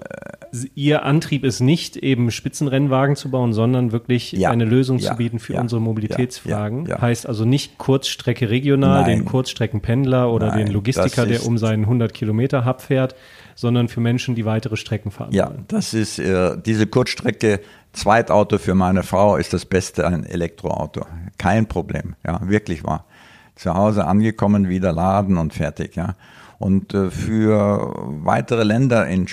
[0.74, 5.16] Ihr Antrieb ist nicht eben Spitzenrennwagen zu bauen, sondern wirklich ja, eine Lösung ja, zu
[5.16, 6.88] bieten für ja, unsere Mobilitätsfragen.
[7.00, 9.18] Heißt also nicht Kurzstrecke regional, Nein.
[9.18, 13.16] den Kurzstreckenpendler oder Nein, den Logistiker, der um seinen 100 Kilometer Hub fährt,
[13.56, 15.64] sondern für Menschen, die weitere Strecken fahren ja, wollen.
[15.68, 17.60] Das ist äh, diese Kurzstrecke.
[17.94, 21.06] Zweitauto für meine Frau ist das Beste ein Elektroauto.
[21.38, 22.16] Kein Problem.
[22.26, 23.06] Ja, wirklich wahr.
[23.54, 25.96] Zu Hause angekommen, wieder laden und fertig.
[25.96, 26.16] Ja.
[26.58, 29.26] Und äh, für weitere Länder in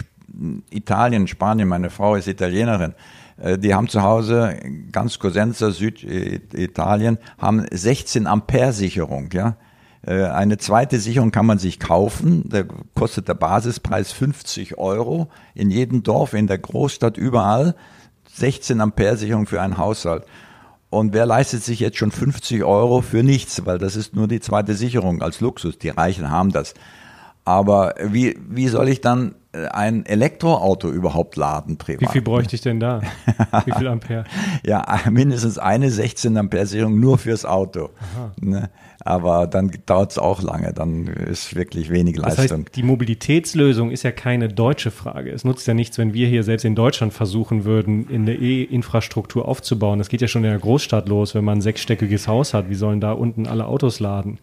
[0.69, 2.93] Italien, Spanien, meine Frau ist Italienerin,
[3.37, 4.55] äh, die haben zu Hause,
[4.91, 9.55] ganz Cosenza, Süditalien, haben 16 Ampere Sicherung, ja.
[10.03, 12.63] Äh, eine zweite Sicherung kann man sich kaufen, da
[12.95, 17.75] kostet der Basispreis 50 Euro in jedem Dorf, in der Großstadt, überall.
[18.33, 20.23] 16 Ampere Sicherung für einen Haushalt.
[20.89, 24.41] Und wer leistet sich jetzt schon 50 Euro für nichts, weil das ist nur die
[24.41, 25.77] zweite Sicherung als Luxus.
[25.77, 26.73] Die Reichen haben das.
[27.45, 32.01] Aber wie, wie soll ich dann äh, ein Elektroauto überhaupt laden privat?
[32.01, 33.01] Wie viel bräuchte ich denn da?
[33.65, 34.25] Wie viel Ampere?
[34.65, 37.89] ja, mindestens eine 16 Ampere Sicherung nur fürs Auto.
[38.39, 38.69] Ne?
[39.03, 42.47] Aber dann dauert es auch lange, dann ist wirklich wenig Leistung.
[42.47, 45.31] Das heißt, die Mobilitätslösung ist ja keine deutsche Frage.
[45.31, 49.47] Es nutzt ja nichts, wenn wir hier selbst in Deutschland versuchen würden, in der E-Infrastruktur
[49.47, 49.97] aufzubauen.
[49.97, 52.69] Das geht ja schon in der Großstadt los, wenn man ein sechsstöckiges Haus hat.
[52.69, 54.37] Wie sollen da unten alle Autos laden?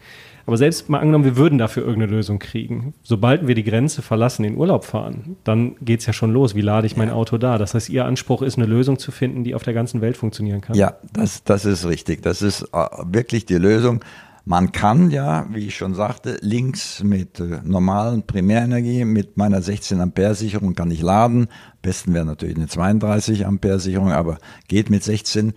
[0.48, 2.94] Aber selbst mal angenommen, wir würden dafür irgendeine Lösung kriegen.
[3.02, 6.54] Sobald wir die Grenze verlassen, in Urlaub fahren, dann geht es ja schon los.
[6.54, 7.58] Wie lade ich mein Auto da?
[7.58, 10.62] Das heißt, Ihr Anspruch ist, eine Lösung zu finden, die auf der ganzen Welt funktionieren
[10.62, 10.74] kann.
[10.74, 12.22] Ja, das, das ist richtig.
[12.22, 14.00] Das ist äh, wirklich die Lösung.
[14.48, 20.00] Man kann ja, wie ich schon sagte, links mit äh, normalen Primärenergie, mit meiner 16
[20.00, 21.48] Ampere Sicherung kann ich laden.
[21.48, 25.52] Am besten wäre natürlich eine 32 Ampere Sicherung, aber geht mit 16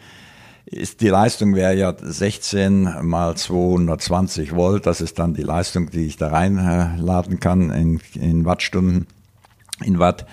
[0.65, 4.85] ist die Leistung wäre ja 16 mal 220 Volt.
[4.85, 9.07] Das ist dann die Leistung, die ich da reinladen kann in, in Wattstunden,
[9.85, 10.25] in Watt.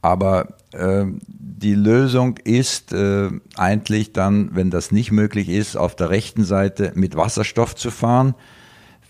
[0.00, 6.10] Aber äh, die Lösung ist äh, eigentlich dann, wenn das nicht möglich ist, auf der
[6.10, 8.34] rechten Seite mit Wasserstoff zu fahren.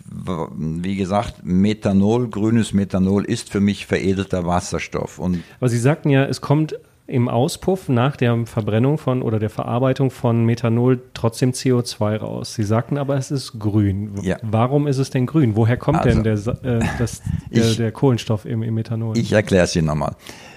[0.05, 5.19] Wie gesagt, Methanol, grünes Methanol ist für mich veredelter Wasserstoff.
[5.19, 6.75] Und Aber Sie sagten ja, es kommt
[7.07, 12.55] im Auspuff nach der Verbrennung von oder der Verarbeitung von Methanol trotzdem CO2 raus.
[12.55, 14.15] Sie sagten aber, es ist grün.
[14.23, 14.37] Ja.
[14.43, 15.57] Warum ist es denn grün?
[15.57, 19.19] Woher kommt also, denn der, äh, das, der, ich, der, Kohlenstoff im, im Methanol?
[19.19, 20.13] Ich erkläre es Ihnen nochmal.
[20.13, 20.52] Äh,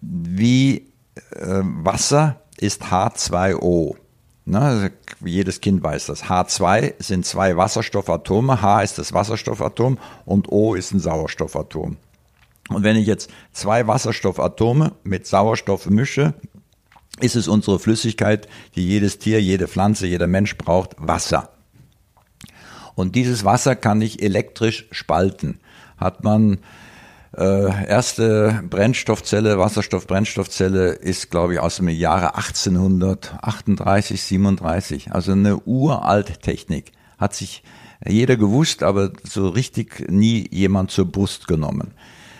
[0.00, 0.88] wie
[1.32, 3.96] äh, Wasser ist H2O.
[4.44, 4.88] Ne, also
[5.24, 6.24] jedes Kind weiß das.
[6.24, 8.62] H2 sind zwei Wasserstoffatome.
[8.62, 11.98] H ist das Wasserstoffatom und O ist ein Sauerstoffatom.
[12.70, 16.34] Und wenn ich jetzt zwei Wasserstoffatome mit Sauerstoff mische,
[17.20, 21.50] ist es unsere Flüssigkeit, die jedes Tier, jede Pflanze, jeder Mensch braucht, Wasser.
[22.94, 25.60] Und dieses Wasser kann ich elektrisch spalten.
[25.96, 26.58] Hat man
[27.38, 35.12] äh, erste Brennstoffzelle, Wasserstoffbrennstoffzelle ist, glaube ich, aus dem Jahre 1838, 37.
[35.12, 36.92] Also eine uralt Technik.
[37.16, 37.62] Hat sich
[38.06, 41.94] jeder gewusst, aber so richtig nie jemand zur Brust genommen.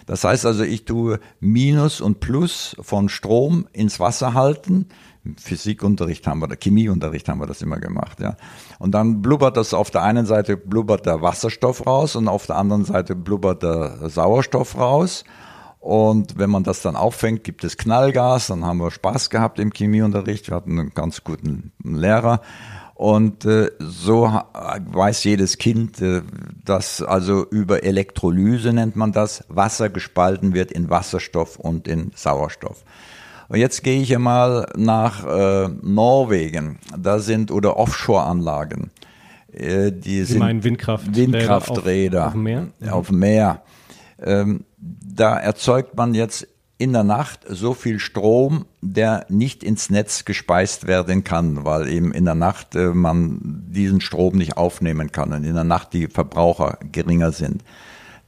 [0.06, 4.86] Das heißt also, ich tue Minus und Plus von Strom ins Wasser halten.
[5.36, 8.36] Physikunterricht haben wir, Chemieunterricht haben wir das immer gemacht, ja.
[8.78, 12.56] Und dann blubbert das auf der einen Seite blubbert der Wasserstoff raus und auf der
[12.56, 15.24] anderen Seite blubbert der Sauerstoff raus.
[15.80, 18.48] Und wenn man das dann auffängt, gibt es Knallgas.
[18.48, 20.48] Dann haben wir Spaß gehabt im Chemieunterricht.
[20.48, 22.40] Wir hatten einen ganz guten Lehrer.
[22.98, 26.22] Und äh, so weiß jedes Kind, äh,
[26.64, 32.82] dass also über Elektrolyse nennt man das, Wasser gespalten wird in Wasserstoff und in Sauerstoff.
[33.48, 36.78] Und jetzt gehe ich einmal nach äh, Norwegen.
[36.96, 38.90] Da sind oder Offshore-Anlagen.
[39.52, 42.68] Äh, die Sie sind meinen Windkraft Windkrafträder auf, auf, dem Meer.
[42.90, 43.62] Auf dem Meer.
[44.22, 50.24] Ähm, da erzeugt man jetzt in der Nacht so viel Strom, der nicht ins Netz
[50.24, 55.32] gespeist werden kann, weil eben in der Nacht äh, man diesen Strom nicht aufnehmen kann
[55.32, 57.64] und in der Nacht die Verbraucher geringer sind.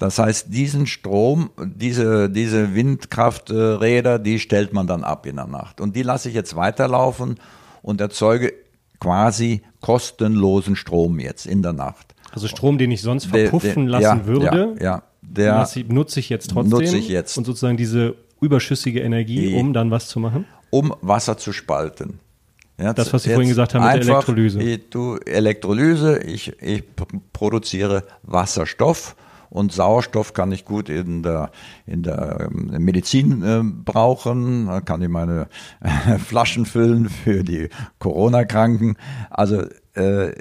[0.01, 5.79] Das heißt, diesen Strom, diese, diese Windkrafträder, die stellt man dann ab in der Nacht.
[5.79, 7.39] Und die lasse ich jetzt weiterlaufen
[7.83, 8.55] und erzeuge
[8.99, 12.15] quasi kostenlosen Strom jetzt in der Nacht.
[12.33, 16.19] Also Strom, den ich sonst verpuffen der, der, lassen ja, würde, ja, ja, der nutze
[16.21, 16.79] ich jetzt trotzdem.
[16.79, 17.37] Nutze ich jetzt.
[17.37, 20.47] Und sozusagen diese überschüssige Energie, um dann was zu machen?
[20.71, 22.21] Um Wasser zu spalten.
[22.79, 24.63] Ja, das, was Sie vorhin gesagt haben mit der Elektrolyse.
[24.63, 26.85] Ich, du, Elektrolyse, ich, ich
[27.35, 29.15] produziere Wasserstoff
[29.51, 31.51] und Sauerstoff kann ich gut in der,
[31.85, 34.71] in der ähm, Medizin äh, brauchen.
[34.85, 35.49] Kann ich meine
[35.81, 38.97] äh, Flaschen füllen für die Corona-Kranken.
[39.29, 39.65] Also
[40.01, 40.33] äh,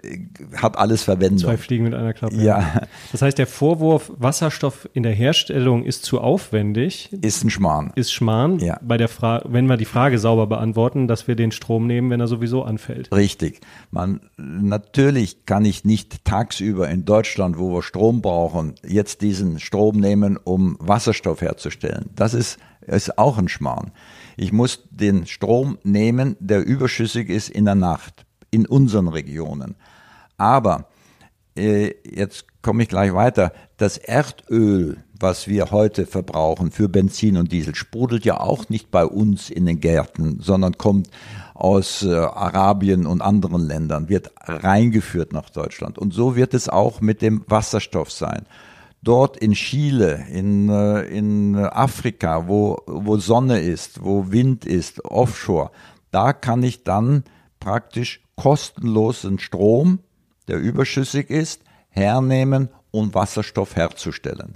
[0.56, 1.40] hat alles Verwendung.
[1.40, 2.36] Zwei Fliegen mit einer Klappe.
[2.36, 2.82] Ja.
[3.12, 7.92] Das heißt, der Vorwurf, Wasserstoff in der Herstellung ist zu aufwendig, Ist ein Schmarrn.
[7.96, 8.60] ist Schmarrn.
[8.60, 8.80] Ja.
[8.82, 12.20] Bei der Frage, wenn wir die Frage sauber beantworten, dass wir den Strom nehmen, wenn
[12.20, 13.12] er sowieso anfällt.
[13.14, 13.62] Richtig.
[13.92, 19.98] Man, natürlich kann ich nicht tagsüber in Deutschland, wo wir Strom brauchen, jetzt diesen Strom
[20.00, 22.10] nehmen, um Wasserstoff herzustellen.
[22.16, 23.92] Das ist, ist auch ein Schmarrn.
[24.38, 29.76] Ich muss den Strom nehmen, der überschüssig ist in der Nacht, in unseren Regionen.
[30.38, 30.88] Aber
[31.56, 33.52] äh, jetzt komme ich gleich weiter.
[33.78, 39.06] Das Erdöl, was wir heute verbrauchen für Benzin und Diesel, sprudelt ja auch nicht bei
[39.06, 41.10] uns in den Gärten, sondern kommt
[41.54, 45.98] aus äh, Arabien und anderen Ländern, wird reingeführt nach Deutschland.
[45.98, 48.46] Und so wird es auch mit dem Wasserstoff sein.
[49.02, 55.72] Dort in Chile, in, äh, in Afrika, wo, wo Sonne ist, wo Wind ist, offshore,
[56.12, 57.24] da kann ich dann
[57.60, 60.00] praktisch kostenlosen Strom,
[60.48, 64.56] der überschüssig ist, hernehmen, um Wasserstoff herzustellen.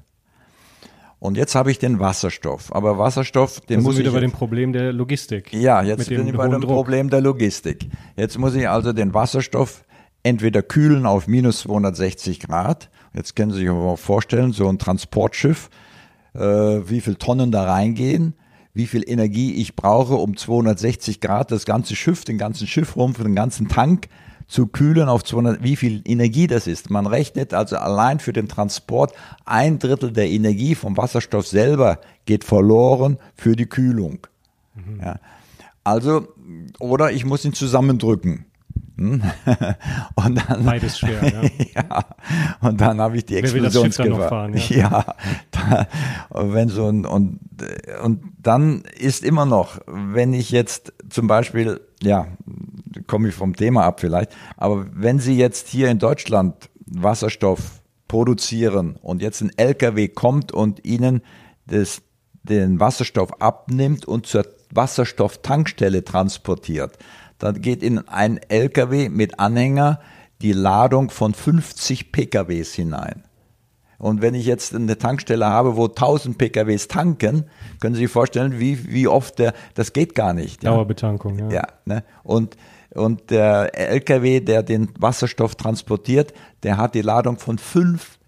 [1.19, 2.73] Und jetzt habe ich den Wasserstoff.
[2.75, 5.53] Aber Wasserstoff, den sind muss wieder ich bei jetzt- dem Problem der Logistik.
[5.53, 6.71] ja, jetzt bin ich bei dem Druck.
[6.71, 7.87] Problem der Logistik.
[8.17, 9.85] Jetzt muss ich also den Wasserstoff
[10.23, 12.89] entweder kühlen auf minus 260 Grad.
[13.13, 15.69] Jetzt können Sie sich aber vorstellen, so ein Transportschiff,
[16.33, 18.33] äh, wie viel Tonnen da reingehen,
[18.73, 23.35] wie viel Energie ich brauche, um 260 Grad das ganze Schiff, den ganzen Schiffrumpf, den
[23.35, 24.07] ganzen Tank
[24.47, 26.89] zu kühlen auf 200, wie viel Energie das ist.
[26.89, 29.13] Man rechnet also allein für den Transport
[29.45, 34.27] ein Drittel der Energie vom Wasserstoff selber geht verloren für die Kühlung.
[35.01, 35.19] Ja.
[35.83, 36.27] Also,
[36.79, 38.45] oder ich muss ihn zusammendrücken.
[40.15, 41.23] Und dann, Beides schwer,
[41.73, 41.81] ja.
[41.81, 42.05] ja,
[42.61, 44.29] und dann habe ich die Wer will das Schiff dann noch Explosionsgefahr.
[44.29, 45.15] fahren, ja,
[45.49, 45.87] da,
[46.29, 47.39] wenn so ein, und,
[48.03, 52.27] und dann ist immer noch, wenn ich jetzt zum Beispiel, ja,
[53.07, 58.97] komme ich vom Thema ab vielleicht, aber wenn Sie jetzt hier in Deutschland Wasserstoff produzieren
[59.01, 61.23] und jetzt ein LKW kommt und Ihnen
[61.65, 62.03] das,
[62.43, 66.97] den Wasserstoff abnimmt und zur Wasserstofftankstelle transportiert,
[67.43, 69.99] dann geht in ein LKW mit Anhänger
[70.41, 73.23] die Ladung von 50 PKWs hinein.
[73.97, 77.49] Und wenn ich jetzt eine Tankstelle habe, wo 1000 PKWs tanken,
[77.81, 80.63] können Sie sich vorstellen, wie, wie oft der, das geht gar nicht.
[80.63, 81.49] Ja, Dauerbetankung, ja.
[81.49, 82.05] ja ne?
[82.23, 82.55] und,
[82.93, 88.19] und der LKW, der den Wasserstoff transportiert, der hat die Ladung von fünf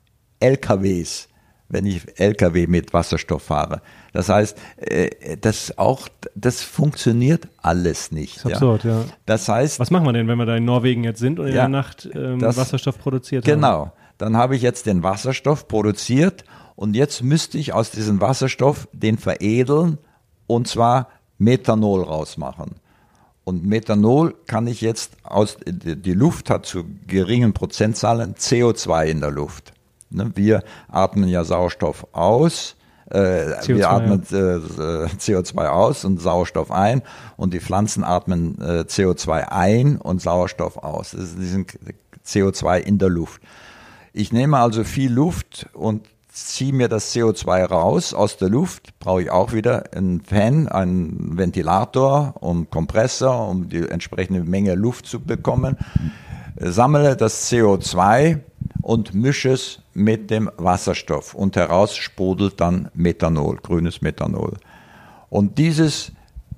[0.41, 1.29] LKWs,
[1.69, 3.81] wenn ich LKW mit Wasserstoff fahre.
[4.15, 8.37] Das heißt, äh, das auch, das funktioniert alles nicht.
[8.37, 9.03] Ist absurd, ja.
[9.25, 11.53] Das heißt, Was machen wir denn, wenn wir da in Norwegen jetzt sind und in
[11.53, 13.53] Ja, der Nacht ähm, das- Wasserstoff produziert haben?
[13.55, 13.91] Genau.
[14.17, 16.45] Dann habe ich jetzt den Wasserstoff produziert
[16.77, 19.97] und jetzt müsste ich aus diesem Wasserstoff den veredeln
[20.47, 22.75] und zwar Methanol rausmachen.
[23.43, 29.19] Und Methanol kann ich jetzt aus, die die Luft hat zu geringen Prozentzahlen CO2 in
[29.19, 29.73] der Luft.
[30.09, 32.75] Ne, Wir atmen ja Sauerstoff aus,
[33.11, 33.17] äh,
[33.61, 37.01] CO2, wir atmen äh, äh, CO2 aus und Sauerstoff ein
[37.37, 41.11] und die Pflanzen atmen äh, CO2 ein und Sauerstoff aus.
[41.11, 41.67] Das ist diesen
[42.25, 43.41] CO2 in der Luft.
[44.13, 49.21] Ich nehme also viel Luft und ziehe mir das CO2 raus aus der Luft, brauche
[49.21, 55.21] ich auch wieder einen Fan, einen Ventilator und Kompressor, um die entsprechende Menge Luft zu
[55.21, 55.77] bekommen,
[56.57, 58.39] sammle das CO2
[58.81, 64.57] und mische es mit dem Wasserstoff und heraus sprudelt dann Methanol, grünes Methanol.
[65.29, 66.11] Und dieses,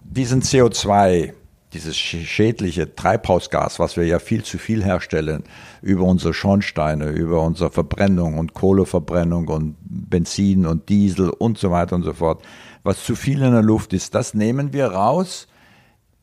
[0.03, 1.33] diesen CO2,
[1.71, 5.43] dieses sch- schädliche Treibhausgas, was wir ja viel zu viel herstellen,
[5.83, 11.95] über unsere Schornsteine, über unsere Verbrennung und Kohleverbrennung und Benzin und Diesel und so weiter
[11.95, 12.43] und so fort,
[12.83, 15.47] was zu viel in der Luft ist, das nehmen wir raus,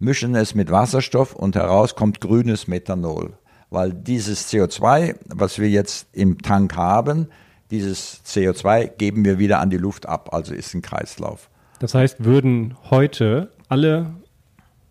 [0.00, 3.34] mischen es mit Wasserstoff und heraus kommt grünes Methanol.
[3.74, 7.26] Weil dieses CO2, was wir jetzt im Tank haben,
[7.72, 11.50] dieses CO2 geben wir wieder an die Luft ab, also ist ein Kreislauf.
[11.80, 14.14] Das heißt, würden heute alle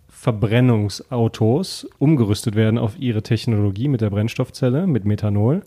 [0.10, 5.64] Verbrennungsautos umgerüstet werden auf ihre Technologie mit der Brennstoffzelle, mit Methanol,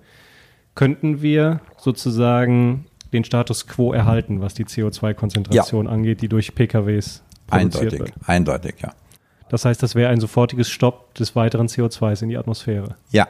[0.74, 7.82] könnten wir sozusagen den Status quo erhalten, was die CO2-Konzentration angeht, die durch PKWs produziert
[7.82, 8.12] Eindeutig, wird.
[8.26, 8.92] eindeutig, ja.
[9.48, 12.96] Das heißt, das wäre ein sofortiges Stopp des weiteren CO2s in die Atmosphäre.
[13.10, 13.28] Ja,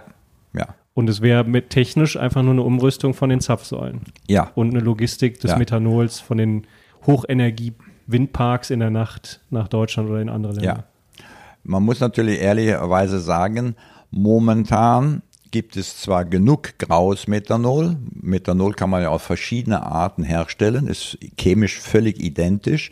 [0.55, 4.51] ja, Und es wäre mit technisch einfach nur eine Umrüstung von den Zapfsäulen ja.
[4.55, 5.59] und eine Logistik des Ja.
[5.59, 6.67] Methanols von den
[7.07, 10.85] Hochenergie-Windparks in der Nacht nach Deutschland oder in andere Länder.
[11.19, 11.25] Ja.
[11.63, 13.77] Man muss natürlich ehrlicherweise sagen,
[14.11, 17.97] momentan gibt es zwar genug graues Methanol.
[18.13, 22.91] Methanol kann man ja auf verschiedene Arten herstellen, ist chemisch völlig identisch.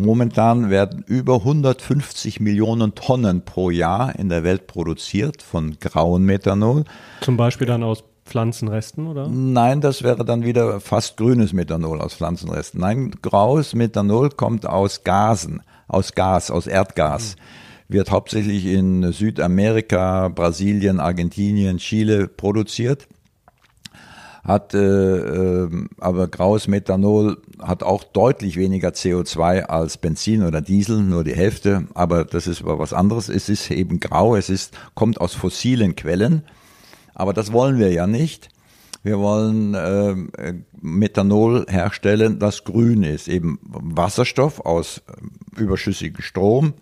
[0.00, 6.84] Momentan werden über 150 Millionen Tonnen pro Jahr in der Welt produziert von grauem Methanol.
[7.20, 9.28] Zum Beispiel dann aus Pflanzenresten, oder?
[9.28, 12.80] Nein, das wäre dann wieder fast grünes Methanol aus Pflanzenresten.
[12.80, 17.36] Nein, graues Methanol kommt aus Gasen, aus Gas, aus Erdgas.
[17.36, 17.94] Mhm.
[17.94, 23.08] Wird hauptsächlich in Südamerika, Brasilien, Argentinien, Chile produziert
[24.42, 31.02] hat äh, äh, aber graues Methanol hat auch deutlich weniger CO2 als Benzin oder Diesel,
[31.02, 33.28] nur die Hälfte, aber das ist aber was anderes.
[33.28, 36.42] Es ist eben grau, es ist, kommt aus fossilen Quellen,
[37.14, 38.48] aber das wollen wir ja nicht.
[39.02, 45.02] Wir wollen äh, Methanol herstellen, das grün ist, eben Wasserstoff aus
[45.56, 46.74] äh, überschüssigem Strom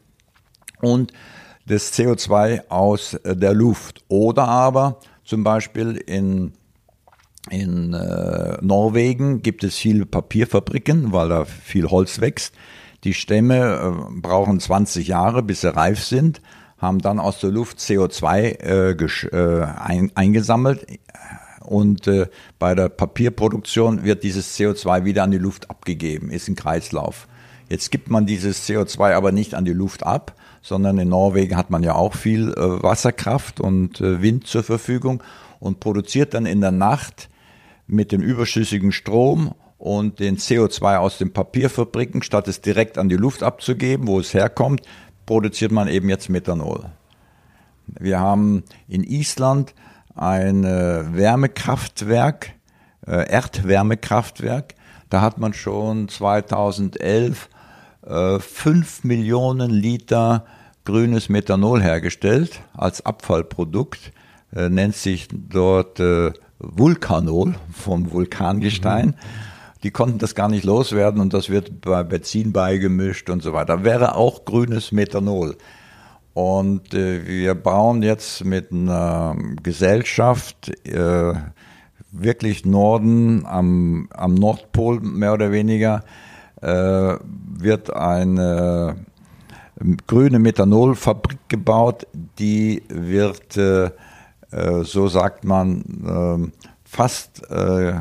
[0.81, 1.13] und
[1.67, 4.05] das CO2 aus äh, der Luft.
[4.09, 6.55] Oder aber zum Beispiel in
[7.51, 12.55] in äh, Norwegen gibt es viele Papierfabriken, weil da viel Holz wächst.
[13.05, 16.41] Die Stämme äh, brauchen 20 Jahre, bis sie reif sind,
[16.79, 20.87] haben dann aus der Luft CO2 äh, äh, ein, eingesammelt
[21.65, 22.27] und äh,
[22.59, 27.29] bei der Papierproduktion wird dieses CO2 wieder an die Luft abgegeben, ist ein Kreislauf.
[27.69, 31.71] Jetzt gibt man dieses CO2 aber nicht an die Luft ab, sondern in Norwegen hat
[31.71, 35.23] man ja auch viel äh, Wasserkraft und Wind zur Verfügung
[35.61, 37.29] und produziert dann in der Nacht
[37.89, 43.17] mit dem überschüssigen Strom und den CO2 aus den Papierfabriken, statt es direkt an die
[43.17, 44.83] Luft abzugeben, wo es herkommt,
[45.27, 46.87] produziert man eben jetzt Methanol.
[47.87, 49.75] Wir haben in Island
[50.15, 52.55] ein Wärmekraftwerk,
[53.07, 54.75] äh, Erdwärmekraftwerk.
[55.09, 57.49] Da hat man schon 2011
[58.05, 60.45] äh, 5 Millionen Liter
[60.85, 64.13] grünes Methanol hergestellt als Abfallprodukt.
[64.55, 69.15] Äh, nennt sich dort äh, Vulkanol vom Vulkangestein.
[69.83, 73.85] Die konnten das gar nicht loswerden und das wird bei Benzin beigemischt und so weiter.
[73.85, 75.57] Wäre auch grünes Methanol.
[76.35, 81.35] Und äh, wir bauen jetzt mit einer Gesellschaft äh,
[82.11, 86.05] wirklich Norden am, am Nordpol mehr oder weniger
[86.61, 87.17] äh,
[87.59, 88.97] wird eine
[90.07, 92.07] grüne Methanolfabrik gebaut,
[92.39, 93.91] die wird äh,
[94.85, 96.53] so sagt man, ähm,
[96.85, 97.95] fast äh,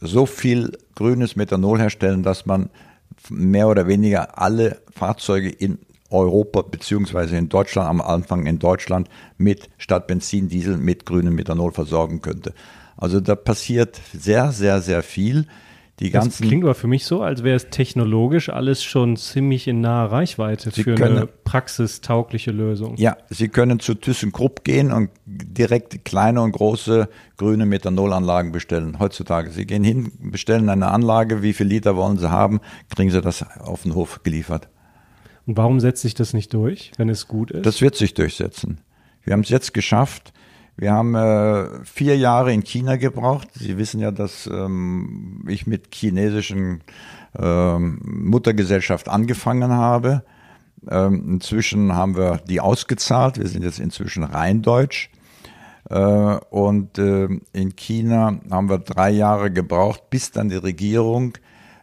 [0.00, 2.70] so viel grünes Methanol herstellen, dass man
[3.30, 5.78] mehr oder weniger alle Fahrzeuge in
[6.10, 11.72] Europa beziehungsweise in Deutschland, am Anfang in Deutschland mit statt Benzin, Diesel mit grünem Methanol
[11.72, 12.54] versorgen könnte.
[12.96, 15.46] Also da passiert sehr, sehr, sehr viel.
[15.98, 19.66] Die ganzen, das klingt aber für mich so, als wäre es technologisch alles schon ziemlich
[19.66, 22.96] in naher Reichweite Sie für können, eine praxistaugliche Lösung.
[22.96, 28.98] Ja, Sie können zu ThyssenKrupp gehen und direkt kleine und große grüne Methanolanlagen bestellen.
[28.98, 29.50] Heutzutage.
[29.50, 32.60] Sie gehen hin, bestellen eine Anlage, wie viel Liter wollen Sie haben,
[32.94, 34.68] kriegen Sie das auf den Hof geliefert.
[35.46, 37.64] Und warum setzt sich das nicht durch, wenn es gut ist?
[37.64, 38.80] Das wird sich durchsetzen.
[39.22, 40.34] Wir haben es jetzt geschafft,
[40.76, 43.48] wir haben äh, vier Jahre in China gebraucht.
[43.54, 46.82] Sie wissen ja, dass ähm, ich mit chinesischen
[47.38, 50.22] ähm, Muttergesellschaft angefangen habe.
[50.88, 53.38] Ähm, inzwischen haben wir die ausgezahlt.
[53.38, 55.10] Wir sind jetzt inzwischen rein deutsch.
[55.88, 61.38] Äh, und äh, in China haben wir drei Jahre gebraucht, bis dann die Regierung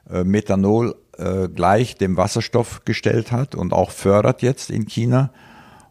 [0.09, 5.31] äh, Methanol äh, gleich dem Wasserstoff gestellt hat und auch fördert jetzt in China.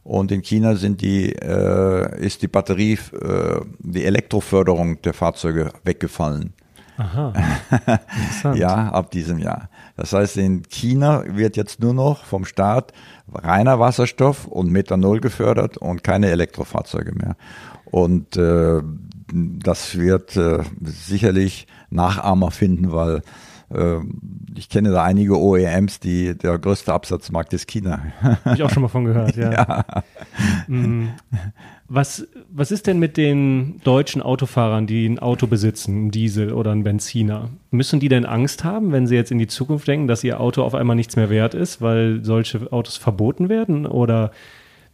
[0.05, 6.55] Und in China sind die, äh, ist die Batterie, äh, die Elektroförderung der Fahrzeuge weggefallen.
[6.99, 7.33] Aha.
[8.55, 9.69] ja, ab diesem Jahr.
[9.97, 12.93] Das heißt, in China wird jetzt nur noch vom Staat
[13.33, 17.37] reiner Wasserstoff und Methanol gefördert und keine Elektrofahrzeuge mehr.
[17.85, 18.83] Und äh,
[19.33, 23.23] das wird äh, sicherlich Nachahmer finden, weil
[24.55, 28.03] ich kenne da einige OEMs, die der größte Absatzmarkt ist China.
[28.21, 29.53] Habe ich auch schon mal von gehört, ja.
[29.53, 29.85] ja.
[30.67, 31.09] Mm.
[31.89, 36.71] Was, was ist denn mit den deutschen Autofahrern, die ein Auto besitzen, einen Diesel oder
[36.71, 37.51] einen Benziner?
[37.71, 40.63] Müssen die denn Angst haben, wenn sie jetzt in die Zukunft denken, dass ihr Auto
[40.63, 43.87] auf einmal nichts mehr wert ist, weil solche Autos verboten werden?
[43.87, 44.33] Oder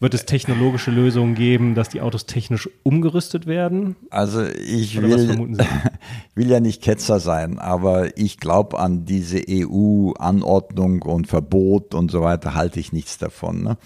[0.01, 3.97] wird es technologische Lösungen geben, dass die Autos technisch umgerüstet werden?
[4.11, 5.57] Also ich will,
[6.35, 12.23] will ja nicht Ketzer sein, aber ich glaube an diese EU-Anordnung und Verbot und so
[12.23, 13.63] weiter halte ich nichts davon.
[13.63, 13.77] Ne?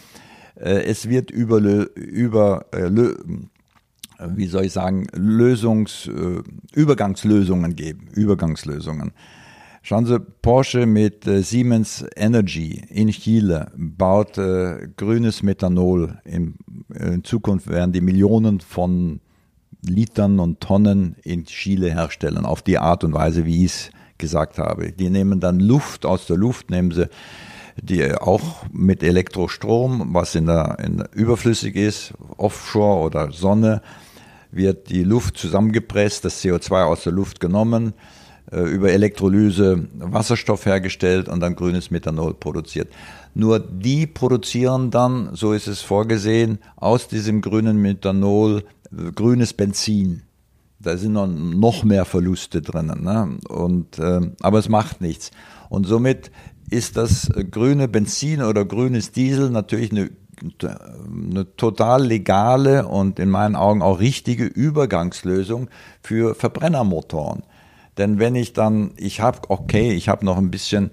[0.57, 1.59] Äh, es wird über,
[1.97, 2.91] über äh,
[4.37, 6.43] wie soll ich sagen, Lösungs, äh,
[6.75, 9.13] Übergangslösungen geben, Übergangslösungen.
[9.85, 16.21] Schauen Sie, Porsche mit äh, Siemens Energy in Chile baut äh, grünes Methanol.
[16.25, 16.55] In,
[16.95, 19.21] in, Zukunft werden die Millionen von
[19.85, 24.59] Litern und Tonnen in Chile herstellen, auf die Art und Weise, wie ich es gesagt
[24.59, 24.93] habe.
[24.93, 27.09] Die nehmen dann Luft aus der Luft, nehmen sie
[27.83, 33.83] die auch mit Elektrostrom, was in der, in der überflüssig ist, Offshore oder Sonne,
[34.53, 38.22] wird die Luft zusammengepresst, das CO2 aus der Luft genommen, äh,
[38.61, 42.93] über Elektrolyse Wasserstoff hergestellt und dann grünes Methanol produziert.
[43.35, 50.23] Nur die produzieren dann, so ist es vorgesehen, aus diesem grünen Methanol äh, grünes Benzin.
[50.79, 53.05] Da sind noch mehr Verluste drinnen.
[53.05, 53.39] Ne?
[53.49, 55.31] Und, äh, aber es macht nichts.
[55.69, 56.33] Und somit
[56.71, 60.11] ist das grüne Benzin oder grünes Diesel natürlich eine,
[60.61, 65.71] eine total legale und in meinen Augen auch richtige Übergangslösung
[66.03, 67.45] für Verbrennermotoren.
[67.99, 70.91] Denn wenn ich dann, ich habe, okay, ich habe noch ein bisschen,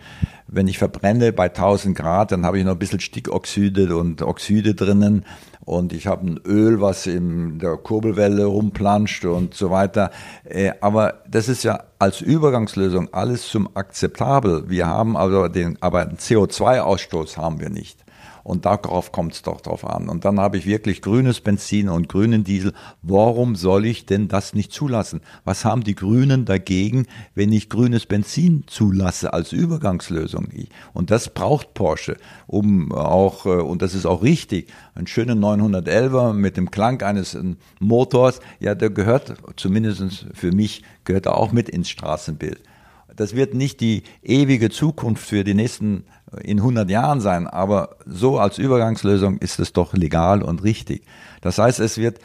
[0.47, 4.75] wenn ich verbrenne bei 1000 Grad, dann habe ich noch ein bisschen Stickoxide und Oxide
[4.75, 5.23] drinnen
[5.69, 10.09] und ich habe ein Öl, was in der Kurbelwelle rumplanscht und so weiter.
[10.43, 14.67] Äh, aber das ist ja als Übergangslösung alles zum akzeptabel.
[14.67, 18.03] Wir haben also den, aber einen CO2-Ausstoß haben wir nicht.
[18.49, 20.09] Und darauf kommt es doch drauf an.
[20.09, 22.73] Und dann habe ich wirklich grünes Benzin und grünen Diesel.
[23.03, 25.21] Warum soll ich denn das nicht zulassen?
[25.43, 30.47] Was haben die Grünen dagegen, wenn ich grünes Benzin zulasse als Übergangslösung?
[30.93, 36.33] Und das braucht Porsche, um auch, äh, und das ist auch richtig, einen schönen 911er
[36.33, 37.43] mit dem Klang eines äh,
[37.79, 42.63] Motors, ja, der gehört, zumindest für mich, gehört er auch mit ins Straßenbild.
[43.15, 46.05] Das wird nicht die ewige Zukunft für die nächsten
[46.43, 51.03] in 100 Jahren sein, aber so als Übergangslösung ist es doch legal und richtig.
[51.41, 52.19] Das heißt, es wird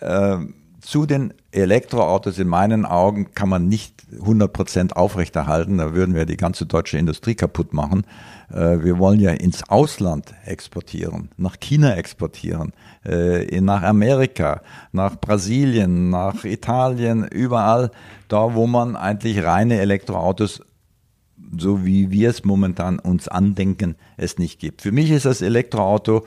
[0.00, 0.38] äh,
[0.86, 5.78] zu den Elektroautos in meinen Augen kann man nicht 100 Prozent aufrechterhalten.
[5.78, 8.06] Da würden wir die ganze deutsche Industrie kaputt machen.
[8.50, 12.72] Äh, wir wollen ja ins Ausland exportieren, nach China exportieren,
[13.04, 14.60] äh, nach Amerika,
[14.92, 17.90] nach Brasilien, nach Italien, überall
[18.28, 20.62] da, wo man eigentlich reine Elektroautos
[21.56, 24.82] so wie wir es momentan uns andenken, es nicht gibt.
[24.82, 26.24] Für mich ist das Elektroauto,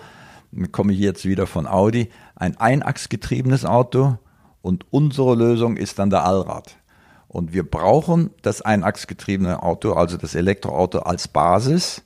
[0.71, 4.17] komme ich jetzt wieder von Audi, ein einachsgetriebenes Auto
[4.61, 6.77] und unsere Lösung ist dann der Allrad.
[7.27, 12.03] Und wir brauchen das einachsgetriebene Auto, also das Elektroauto als Basis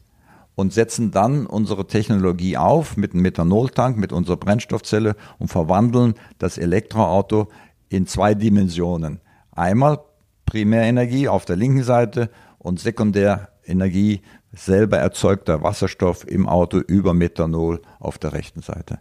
[0.56, 6.58] und setzen dann unsere Technologie auf mit einem Methanoltank, mit unserer Brennstoffzelle und verwandeln das
[6.58, 7.48] Elektroauto
[7.90, 9.22] in zwei Dimensionen.
[9.52, 10.00] Einmal
[10.46, 12.30] Primärenergie auf der linken Seite
[12.64, 19.00] und Sekundärenergie selber erzeugter Wasserstoff im Auto über Methanol auf der rechten Seite.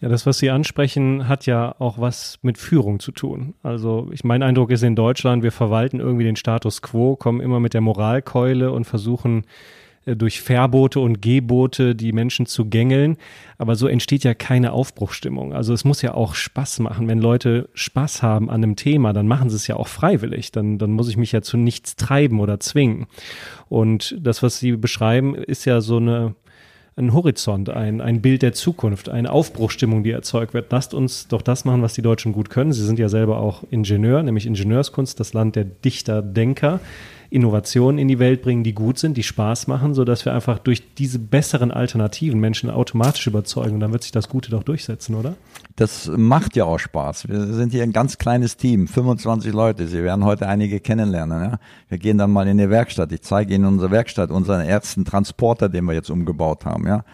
[0.00, 3.54] Ja, das, was Sie ansprechen, hat ja auch was mit Führung zu tun.
[3.62, 7.58] Also ich, mein Eindruck ist in Deutschland, wir verwalten irgendwie den Status quo, kommen immer
[7.58, 9.46] mit der Moralkeule und versuchen
[10.06, 13.16] durch Verbote und Gebote die Menschen zu gängeln.
[13.58, 15.52] Aber so entsteht ja keine Aufbruchstimmung.
[15.52, 17.08] Also es muss ja auch Spaß machen.
[17.08, 20.52] Wenn Leute Spaß haben an einem Thema, dann machen sie es ja auch freiwillig.
[20.52, 23.06] Dann, dann muss ich mich ja zu nichts treiben oder zwingen.
[23.68, 26.34] Und das, was Sie beschreiben, ist ja so eine,
[26.96, 30.70] ein Horizont, ein, ein Bild der Zukunft, eine Aufbruchstimmung, die erzeugt wird.
[30.70, 32.72] Lasst uns doch das machen, was die Deutschen gut können.
[32.72, 36.80] Sie sind ja selber auch Ingenieur, nämlich Ingenieurskunst, das Land der Dichter, Denker.
[37.34, 40.94] Innovationen in die Welt bringen, die gut sind, die Spaß machen, sodass wir einfach durch
[40.94, 43.74] diese besseren Alternativen Menschen automatisch überzeugen.
[43.74, 45.34] Und dann wird sich das Gute doch durchsetzen, oder?
[45.74, 47.28] Das macht ja auch Spaß.
[47.28, 49.88] Wir sind hier ein ganz kleines Team, 25 Leute.
[49.88, 51.42] Sie werden heute einige kennenlernen.
[51.42, 51.58] Ja?
[51.88, 53.10] Wir gehen dann mal in die Werkstatt.
[53.10, 56.86] Ich zeige Ihnen unsere Werkstatt, unseren ersten Transporter, den wir jetzt umgebaut haben.
[56.86, 57.04] Ja?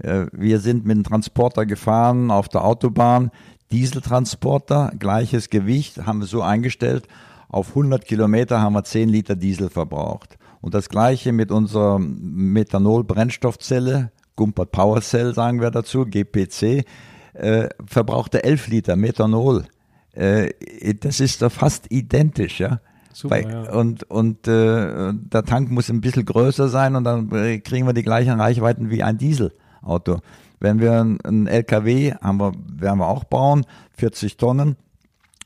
[0.00, 3.30] Äh, wir sind mit dem Transporter gefahren auf der Autobahn.
[3.70, 7.08] Dieseltransporter, gleiches Gewicht, haben wir so eingestellt
[7.52, 10.36] auf 100 Kilometer haben wir 10 Liter Diesel verbraucht.
[10.60, 16.86] Und das gleiche mit unserer Methanol-Brennstoffzelle, Gumpert Power Cell sagen wir dazu, GPC,
[17.34, 19.66] äh, verbrauchte 11 Liter Methanol.
[20.12, 20.54] Äh,
[21.00, 22.80] das ist doch fast identisch, ja.
[23.12, 23.70] Super, Weil, ja.
[23.72, 27.28] Und, und äh, der Tank muss ein bisschen größer sein und dann
[27.62, 30.20] kriegen wir die gleichen Reichweiten wie ein Dieselauto.
[30.60, 33.66] Wenn wir ein LKW haben wir, werden wir auch bauen,
[33.98, 34.76] 40 Tonnen,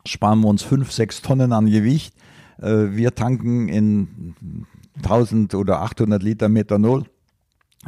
[0.06, 2.14] sparen wir uns fünf, sechs Tonnen an Gewicht.
[2.60, 4.34] Äh, wir tanken in
[4.96, 7.04] 1000 oder 800 Liter Methanol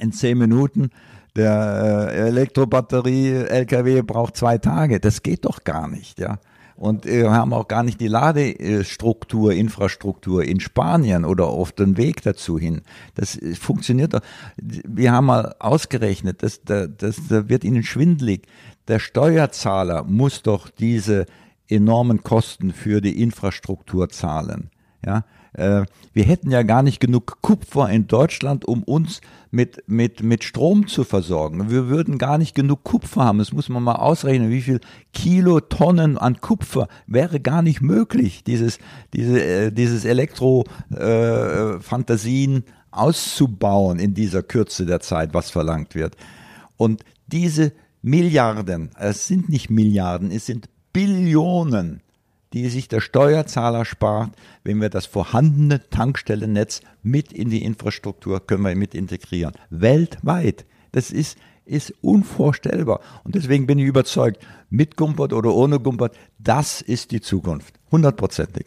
[0.01, 0.91] in zehn Minuten.
[1.37, 5.01] Der äh, Elektrobatterie-LKW braucht zwei Tage.
[5.01, 6.39] Das geht doch gar nicht, ja.
[6.79, 11.97] Und äh, wir haben auch gar nicht die Ladestruktur, Infrastruktur in Spanien oder auf den
[11.97, 12.83] Weg dazu hin.
[13.14, 14.21] Das funktioniert doch.
[14.57, 18.47] Wir haben mal ausgerechnet, das, das, das wird Ihnen schwindlig.
[18.87, 21.27] Der Steuerzahler muss doch diese
[21.69, 24.71] enormen Kosten für die Infrastruktur zahlen.
[25.05, 30.23] Ja, Äh, wir hätten ja gar nicht genug Kupfer in Deutschland, um uns mit, mit,
[30.23, 31.71] mit Strom zu versorgen.
[31.71, 33.39] Wir würden gar nicht genug Kupfer haben.
[33.39, 34.51] Das muss man mal ausrechnen.
[34.51, 34.81] Wie viel
[35.12, 38.79] Kilotonnen an Kupfer wäre gar nicht möglich, dieses,
[39.14, 46.16] diese, äh, dieses Elektro-Fantasien äh, auszubauen in dieser Kürze der Zeit, was verlangt wird.
[46.77, 52.03] Und diese Milliarden, es sind nicht Milliarden, es sind Billionen
[52.53, 54.30] die sich der Steuerzahler spart,
[54.64, 59.53] wenn wir das vorhandene Tankstellennetz mit in die Infrastruktur können wir mit integrieren.
[59.70, 60.64] Weltweit.
[60.92, 63.01] Das ist, ist unvorstellbar.
[63.22, 67.74] Und deswegen bin ich überzeugt, mit Gumpert oder ohne Gumpert, das ist die Zukunft.
[67.92, 68.66] Hundertprozentig.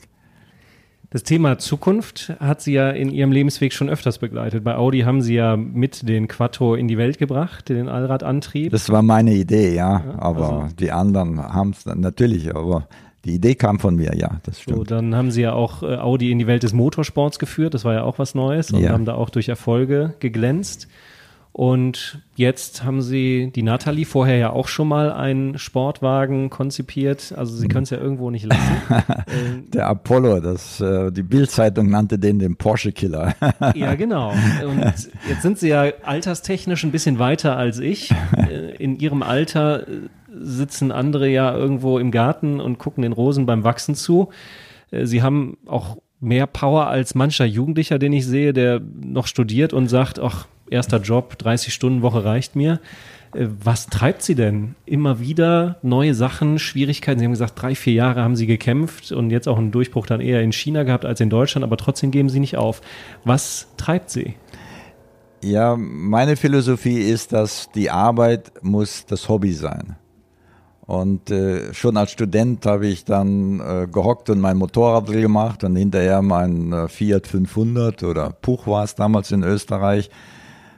[1.12, 4.64] Das Thema Zukunft hat Sie ja in Ihrem Lebensweg schon öfters begleitet.
[4.64, 8.72] Bei Audi haben Sie ja mit den Quattro in die Welt gebracht, den Allradantrieb.
[8.72, 10.02] Das war meine Idee, ja.
[10.06, 12.88] ja aber also die anderen haben es natürlich, aber
[13.26, 14.78] die Idee kam von mir, ja, das stimmt.
[14.78, 17.84] So, dann haben Sie ja auch äh, Audi in die Welt des Motorsports geführt, das
[17.84, 18.92] war ja auch was Neues und ja.
[18.92, 20.88] haben da auch durch Erfolge geglänzt.
[21.54, 27.34] Und jetzt haben Sie die Nathalie vorher ja auch schon mal einen Sportwagen konzipiert.
[27.36, 28.78] Also Sie können es ja irgendwo nicht lassen.
[29.74, 33.36] Der Apollo, das, äh, die Bildzeitung nannte den den Porsche-Killer.
[33.76, 34.32] ja, genau.
[34.66, 34.80] Und
[35.28, 38.14] jetzt sind Sie ja alterstechnisch ein bisschen weiter als ich.
[38.38, 43.46] Äh, in Ihrem Alter äh, sitzen andere ja irgendwo im Garten und gucken den Rosen
[43.46, 44.30] beim Wachsen zu.
[45.04, 49.88] Sie haben auch mehr Power als mancher Jugendlicher, den ich sehe, der noch studiert und
[49.88, 52.80] sagt, ach, erster Job, 30 Stunden Woche reicht mir.
[53.34, 54.76] Äh, was treibt Sie denn?
[54.86, 57.20] Immer wieder neue Sachen, Schwierigkeiten.
[57.20, 60.22] Sie haben gesagt, drei, vier Jahre haben Sie gekämpft und jetzt auch einen Durchbruch dann
[60.22, 62.82] eher in China gehabt als in Deutschland, aber trotzdem geben Sie nicht auf.
[63.26, 64.36] Was treibt Sie?
[65.44, 69.98] Ja, meine Philosophie ist, dass die Arbeit muss das Hobby sein.
[70.92, 75.78] Und äh, schon als Student habe ich dann äh, gehockt und mein Motorrad gemacht und
[75.78, 80.10] hinterher mein äh, Fiat 500 oder Puch war es damals in Österreich,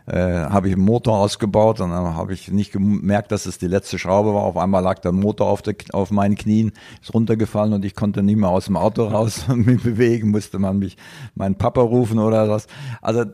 [0.05, 3.65] äh, habe ich einen Motor ausgebaut und dann habe ich nicht gemerkt, dass es die
[3.65, 4.43] letzte Schraube war.
[4.43, 8.21] Auf einmal lag der Motor auf, der, auf meinen Knien, ist runtergefallen und ich konnte
[8.21, 10.95] nicht mehr aus dem Auto raus und mich bewegen, musste man mich
[11.33, 12.67] meinen Papa rufen oder was.
[13.01, 13.25] Also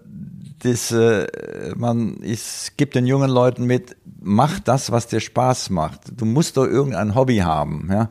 [0.59, 1.27] das, äh,
[1.75, 6.01] man, es gibt den jungen Leuten mit, mach das, was dir Spaß macht.
[6.15, 8.09] Du musst doch irgendein Hobby haben, ja.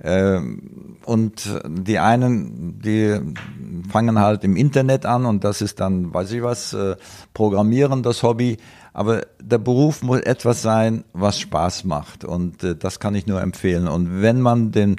[0.00, 3.18] Ähm, und die einen, die
[3.90, 6.94] fangen halt im Internet an und das ist dann, weiß ich was, äh,
[7.34, 8.58] Programmieren das Hobby.
[8.92, 13.40] Aber der Beruf muss etwas sein, was Spaß macht und äh, das kann ich nur
[13.42, 13.88] empfehlen.
[13.88, 14.96] Und wenn man den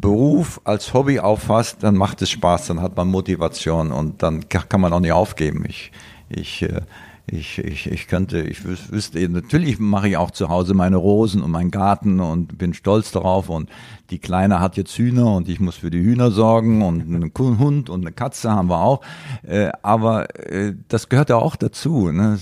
[0.00, 4.80] Beruf als Hobby auffasst, dann macht es Spaß, dann hat man Motivation und dann kann
[4.80, 5.64] man auch nicht aufgeben.
[5.68, 5.92] Ich,
[6.28, 6.80] ich, äh,
[7.26, 11.50] ich, ich, ich könnte, ich wüsste, natürlich mache ich auch zu Hause meine Rosen und
[11.50, 13.68] meinen Garten und bin stolz darauf und
[14.10, 17.90] die Kleine hat jetzt Hühner und ich muss für die Hühner sorgen und einen Hund
[17.90, 19.02] und eine Katze haben wir auch.
[19.42, 22.10] Äh, aber äh, das gehört ja auch dazu.
[22.10, 22.38] Ne?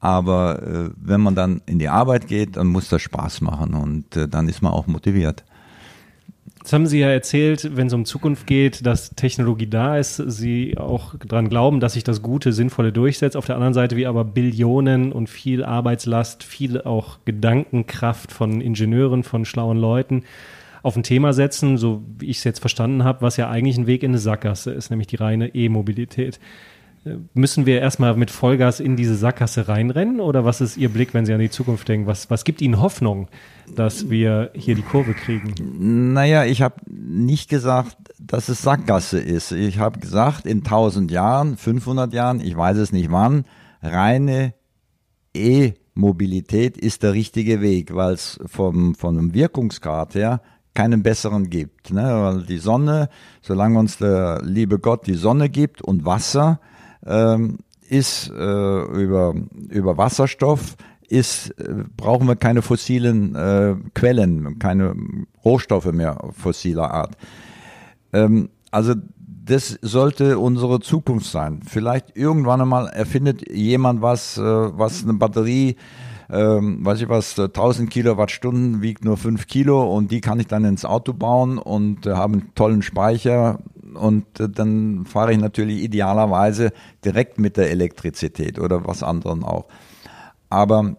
[0.00, 4.04] Aber wenn man dann in die Arbeit geht, dann muss das Spaß machen und
[4.34, 5.44] dann ist man auch motiviert.
[6.64, 10.78] Jetzt haben Sie ja erzählt, wenn es um Zukunft geht, dass Technologie da ist, Sie
[10.78, 13.36] auch daran glauben, dass sich das Gute, Sinnvolle durchsetzt.
[13.36, 19.24] Auf der anderen Seite wie aber Billionen und viel Arbeitslast, viel auch Gedankenkraft von Ingenieuren,
[19.24, 20.24] von schlauen Leuten
[20.82, 23.86] auf ein Thema setzen, so wie ich es jetzt verstanden habe, was ja eigentlich ein
[23.86, 26.40] Weg in eine Sackgasse ist, nämlich die reine E-Mobilität.
[27.34, 31.26] Müssen wir erstmal mit Vollgas in diese Sackgasse reinrennen oder was ist Ihr Blick, wenn
[31.26, 32.06] Sie an die Zukunft denken?
[32.06, 33.28] Was, was gibt Ihnen Hoffnung,
[33.74, 36.12] dass wir hier die Kurve kriegen?
[36.14, 39.52] Naja, ich habe nicht gesagt, dass es Sackgasse ist.
[39.52, 43.44] Ich habe gesagt, in 1000 Jahren, 500 Jahren, ich weiß es nicht wann,
[43.82, 44.54] reine
[45.34, 50.40] E-Mobilität ist der richtige Weg, weil es vom, vom Wirkungsgrad her
[50.72, 51.92] keinen besseren gibt.
[51.92, 52.02] Ne?
[52.02, 53.10] Weil die Sonne,
[53.42, 56.60] solange uns der liebe Gott die Sonne gibt und Wasser,
[57.06, 59.34] ähm, ist äh, über,
[59.68, 60.76] über Wasserstoff,
[61.08, 64.94] ist, äh, brauchen wir keine fossilen äh, Quellen, keine
[65.44, 67.16] Rohstoffe mehr fossiler Art.
[68.12, 68.94] Ähm, also
[69.44, 71.60] das sollte unsere Zukunft sein.
[71.66, 75.76] Vielleicht irgendwann einmal erfindet jemand was, äh, was eine Batterie,
[76.30, 80.64] ähm, weiß ich was, 1000 Kilowattstunden wiegt nur 5 Kilo und die kann ich dann
[80.64, 83.58] ins Auto bauen und äh, haben einen tollen Speicher
[83.96, 86.72] und äh, dann fahre ich natürlich idealerweise
[87.04, 89.66] direkt mit der Elektrizität oder was anderem auch.
[90.50, 90.96] Aber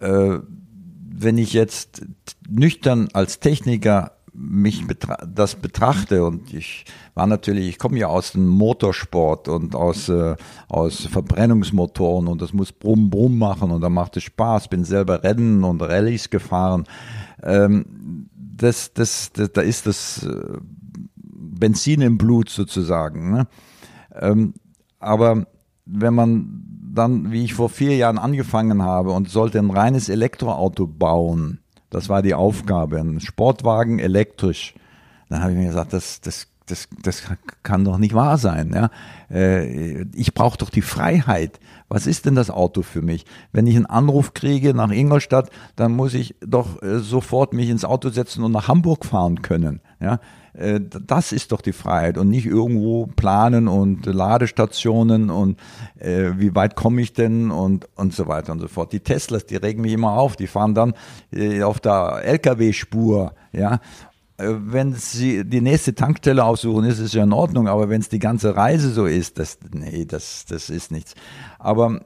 [0.00, 0.38] äh,
[1.18, 2.04] wenn ich jetzt
[2.48, 6.84] nüchtern als Techniker mich betra das betrachte und ich
[7.14, 10.36] war natürlich, ich komme ja aus dem Motorsport und aus, äh,
[10.68, 15.22] aus Verbrennungsmotoren und das muss brumm brumm machen und da macht es Spaß, bin selber
[15.22, 16.84] Rennen und Rallyes gefahren.
[17.42, 20.58] Ähm, das, das, das, da ist das äh,
[21.58, 23.32] Benzin im Blut sozusagen.
[23.32, 23.46] Ne?
[24.14, 24.54] Ähm,
[24.98, 25.46] aber
[25.84, 26.62] wenn man
[26.94, 32.08] dann, wie ich vor vier Jahren angefangen habe und sollte ein reines Elektroauto bauen, das
[32.08, 34.74] war die Aufgabe, ein Sportwagen elektrisch,
[35.28, 37.22] dann habe ich mir gesagt, das, das, das, das
[37.62, 38.72] kann doch nicht wahr sein.
[38.74, 38.90] Ja?
[39.30, 41.60] Äh, ich brauche doch die Freiheit.
[41.88, 43.24] Was ist denn das Auto für mich?
[43.52, 47.84] Wenn ich einen Anruf kriege nach Ingolstadt, dann muss ich doch äh, sofort mich ins
[47.84, 49.80] Auto setzen und nach Hamburg fahren können.
[50.00, 50.20] Ja?
[50.52, 55.58] Äh, das ist doch die Freiheit und nicht irgendwo planen und Ladestationen und
[55.98, 58.92] äh, wie weit komme ich denn und, und so weiter und so fort.
[58.92, 60.94] Die Teslas, die regen mich immer auf, die fahren dann
[61.32, 63.80] äh, auf der LKW-Spur, ja.
[64.38, 68.08] Äh, wenn Sie die nächste Tankstelle aussuchen, ist es ja in Ordnung, aber wenn es
[68.08, 71.14] die ganze Reise so ist, das, nee, das, das ist nichts.
[71.58, 72.00] Aber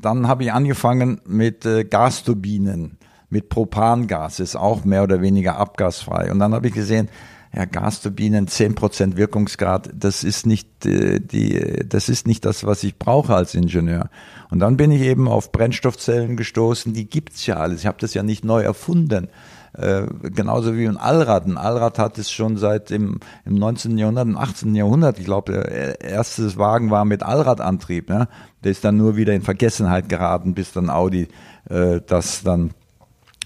[0.00, 2.98] dann habe ich angefangen mit äh, Gasturbinen,
[3.34, 6.30] mit Propangas, ist auch mehr oder weniger abgasfrei.
[6.30, 7.08] Und dann habe ich gesehen,
[7.52, 12.96] ja, Gasturbinen, 10% Wirkungsgrad, das ist nicht äh, die, das ist nicht das, was ich
[12.96, 14.08] brauche als Ingenieur.
[14.50, 17.80] Und dann bin ich eben auf Brennstoffzellen gestoßen, die gibt's ja alles.
[17.80, 19.28] Ich habe das ja nicht neu erfunden.
[19.76, 21.46] Äh, genauso wie ein Allrad.
[21.46, 23.98] Ein Allrad hat es schon seit im, im 19.
[23.98, 24.74] Jahrhundert, im 18.
[24.76, 28.08] Jahrhundert, ich glaube, der erste Wagen war mit Allradantrieb.
[28.08, 28.28] Ne?
[28.62, 31.26] Der ist dann nur wieder in Vergessenheit geraten, bis dann Audi
[31.68, 32.70] äh, das dann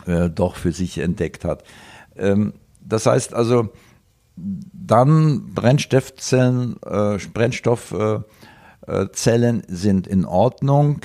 [0.09, 1.63] äh, doch für sich entdeckt hat.
[2.17, 3.69] Ähm, das heißt also,
[4.37, 8.25] dann Brennstoffzellen, äh, Brennstoffzellen
[8.87, 9.07] äh,
[9.69, 11.01] sind in Ordnung,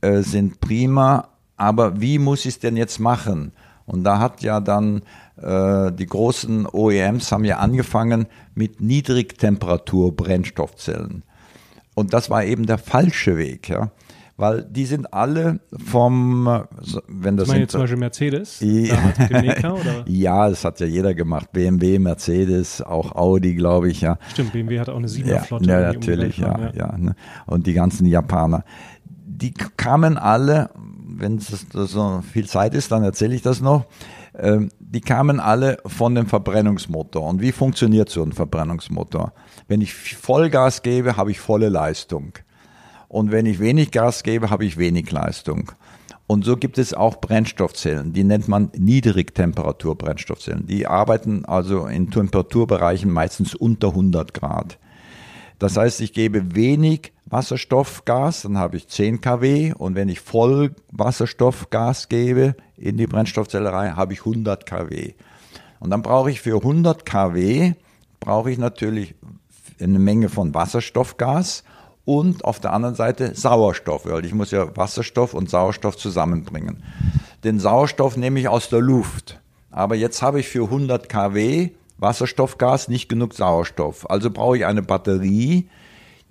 [0.00, 3.52] äh, sind prima, aber wie muss ich es denn jetzt machen?
[3.86, 5.02] Und da hat ja dann
[5.36, 11.22] äh, die großen OEMs haben ja angefangen mit Niedrigtemperatur-Brennstoffzellen.
[11.94, 13.68] Und das war eben der falsche Weg.
[13.68, 13.90] Ja
[14.36, 16.46] weil die sind alle vom,
[17.08, 18.96] wenn das, das sind, zum Beispiel Mercedes, ja,
[19.30, 24.18] Maker, ja, das hat ja jeder gemacht, BMW, Mercedes, auch Audi, glaube ich, ja.
[24.32, 25.68] Stimmt, BMW hat auch eine Siebener-Flotte.
[25.68, 27.14] Ja, ja natürlich, ja, ja, ja ne?
[27.46, 28.64] und die ganzen Japaner,
[29.26, 30.70] die kamen alle,
[31.06, 33.84] wenn es so viel Zeit ist, dann erzähle ich das noch.
[34.36, 37.28] Ähm, die kamen alle von dem Verbrennungsmotor.
[37.28, 39.32] Und wie funktioniert so ein Verbrennungsmotor?
[39.68, 42.32] Wenn ich Vollgas gebe, habe ich volle Leistung.
[43.14, 45.70] Und wenn ich wenig Gas gebe, habe ich wenig Leistung.
[46.26, 50.66] Und so gibt es auch Brennstoffzellen, die nennt man Niedrigtemperatur-Brennstoffzellen.
[50.66, 54.80] Die arbeiten also in Temperaturbereichen meistens unter 100 Grad.
[55.60, 60.74] Das heißt, ich gebe wenig Wasserstoffgas, dann habe ich 10 kW und wenn ich voll
[60.90, 65.12] Wasserstoffgas gebe in die Brennstoffzellerei, habe ich 100 kW.
[65.78, 67.74] Und dann brauche ich für 100 kW
[68.18, 69.14] brauche ich natürlich
[69.78, 71.62] eine Menge von Wasserstoffgas
[72.04, 76.82] und auf der anderen Seite Sauerstoff, weil ich muss ja Wasserstoff und Sauerstoff zusammenbringen.
[77.44, 79.40] Den Sauerstoff nehme ich aus der Luft.
[79.70, 84.08] Aber jetzt habe ich für 100 kW Wasserstoffgas nicht genug Sauerstoff.
[84.10, 85.68] Also brauche ich eine Batterie,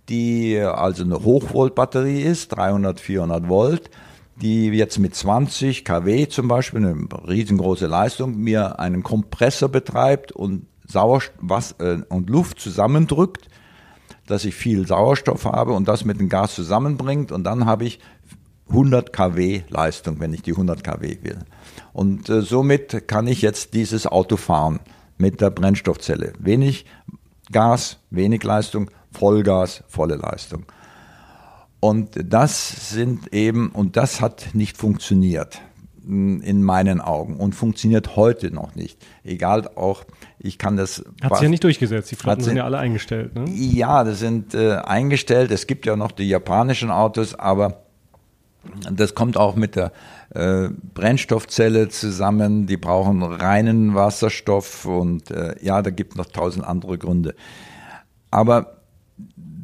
[0.09, 3.89] die also eine Hochvoltbatterie ist, 300, 400 Volt,
[4.35, 10.67] die jetzt mit 20 kW zum Beispiel, eine riesengroße Leistung, mir einen Kompressor betreibt und
[10.87, 13.47] Sauerstoff äh, und Luft zusammendrückt
[14.27, 17.99] dass ich viel Sauerstoff habe und das mit dem Gas zusammenbringt und dann habe ich
[18.69, 21.39] 100 kW Leistung, wenn ich die 100 kW will.
[21.91, 24.79] Und äh, somit kann ich jetzt dieses Auto fahren
[25.17, 26.33] mit der Brennstoffzelle.
[26.39, 26.85] Wenig
[27.51, 30.65] Gas, wenig Leistung, Vollgas, volle Leistung.
[31.79, 35.61] Und das sind eben, und das hat nicht funktioniert
[36.05, 38.97] in meinen Augen und funktioniert heute noch nicht.
[39.23, 40.03] Egal auch,
[40.39, 41.03] ich kann das.
[41.21, 43.35] Hat sich ja nicht durchgesetzt, die Flotten sind ja alle eingestellt.
[43.35, 43.45] Ne?
[43.49, 45.51] Ja, das sind äh, eingestellt.
[45.51, 47.83] Es gibt ja noch die japanischen Autos, aber
[48.91, 49.91] das kommt auch mit der
[50.31, 52.65] äh, Brennstoffzelle zusammen.
[52.65, 57.35] Die brauchen reinen Wasserstoff und äh, ja, da gibt noch tausend andere Gründe.
[58.31, 58.77] Aber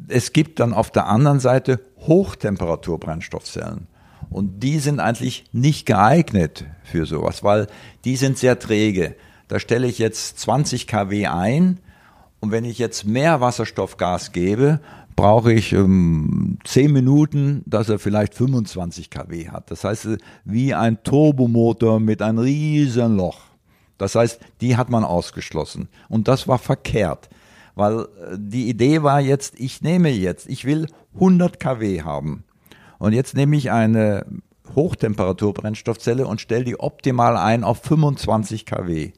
[0.08, 3.86] es gibt dann auf der anderen Seite Hochtemperaturbrennstoffzellen.
[4.30, 7.66] Und die sind eigentlich nicht geeignet für sowas, weil
[8.04, 9.16] die sind sehr träge.
[9.48, 11.80] Da stelle ich jetzt 20 kW ein
[12.38, 14.80] und wenn ich jetzt mehr Wasserstoffgas gebe,
[15.16, 19.70] brauche ich ähm, 10 Minuten, dass er vielleicht 25 kW hat.
[19.70, 20.08] Das heißt,
[20.44, 23.40] wie ein Turbomotor mit einem riesen Loch.
[23.98, 25.88] Das heißt, die hat man ausgeschlossen.
[26.08, 27.28] Und das war verkehrt,
[27.74, 28.06] weil äh,
[28.38, 32.44] die Idee war jetzt, ich nehme jetzt, ich will 100 kW haben.
[33.00, 34.26] Und jetzt nehme ich eine
[34.76, 39.12] Hochtemperaturbrennstoffzelle und stelle die optimal ein auf 25 kW.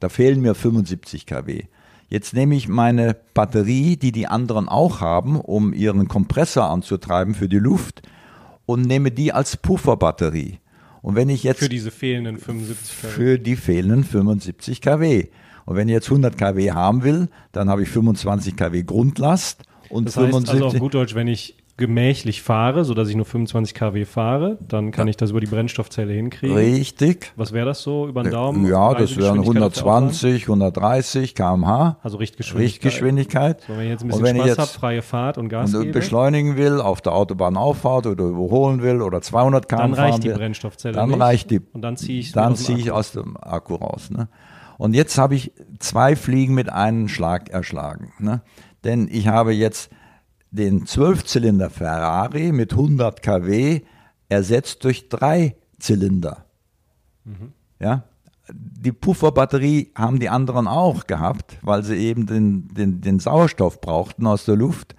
[0.00, 1.62] Da fehlen mir 75 kW.
[2.08, 7.48] Jetzt nehme ich meine Batterie, die die anderen auch haben, um ihren Kompressor anzutreiben für
[7.48, 8.02] die Luft
[8.66, 10.58] und nehme die als Pufferbatterie.
[11.00, 15.28] Und wenn ich jetzt für diese fehlenden 75 kW für die fehlenden 75 kW
[15.64, 20.08] Und wenn ich jetzt 100 kW haben will, dann habe ich 25 kW Grundlast und
[20.08, 23.74] Das heißt 75 also auf gut Deutsch, wenn ich gemächlich fahre, sodass ich nur 25
[23.74, 26.56] kW fahre, dann kann ich das über die Brennstoffzelle hinkriegen.
[26.56, 27.32] Richtig.
[27.34, 28.64] Was wäre das so über den Daumen?
[28.66, 30.02] Ja, das wären Reisegeschwindigkeit auf der Autobahn?
[30.04, 31.96] 120, 130 km/h.
[32.02, 32.64] Also Richtgeschwindigkeit.
[32.84, 33.60] Richtgeschwindigkeit.
[33.66, 35.92] So, wenn ich jetzt ein bisschen Spaß jetzt- habe, freie Fahrt und Gas und gebe,
[35.94, 40.28] beschleunigen will, auf der Autobahn auffahrt oder überholen will oder 200 km dann reicht die
[40.28, 41.20] will, Brennstoffzelle dann nicht.
[41.20, 41.60] reicht die.
[41.72, 42.98] Und dann ziehe ich Dann aus dem ziehe ich Akku.
[42.98, 44.10] aus dem Akku raus.
[44.10, 44.28] Ne?
[44.78, 48.12] Und jetzt habe ich zwei Fliegen mit einem Schlag erschlagen.
[48.18, 48.42] Ne?
[48.84, 49.90] Denn ich habe jetzt
[50.50, 53.82] den Zwölfzylinder Ferrari mit 100 kW
[54.28, 56.44] ersetzt durch drei Zylinder.
[57.78, 58.04] Ja,
[58.52, 64.26] die Pufferbatterie haben die anderen auch gehabt, weil sie eben den, den, den Sauerstoff brauchten
[64.26, 64.96] aus der Luft.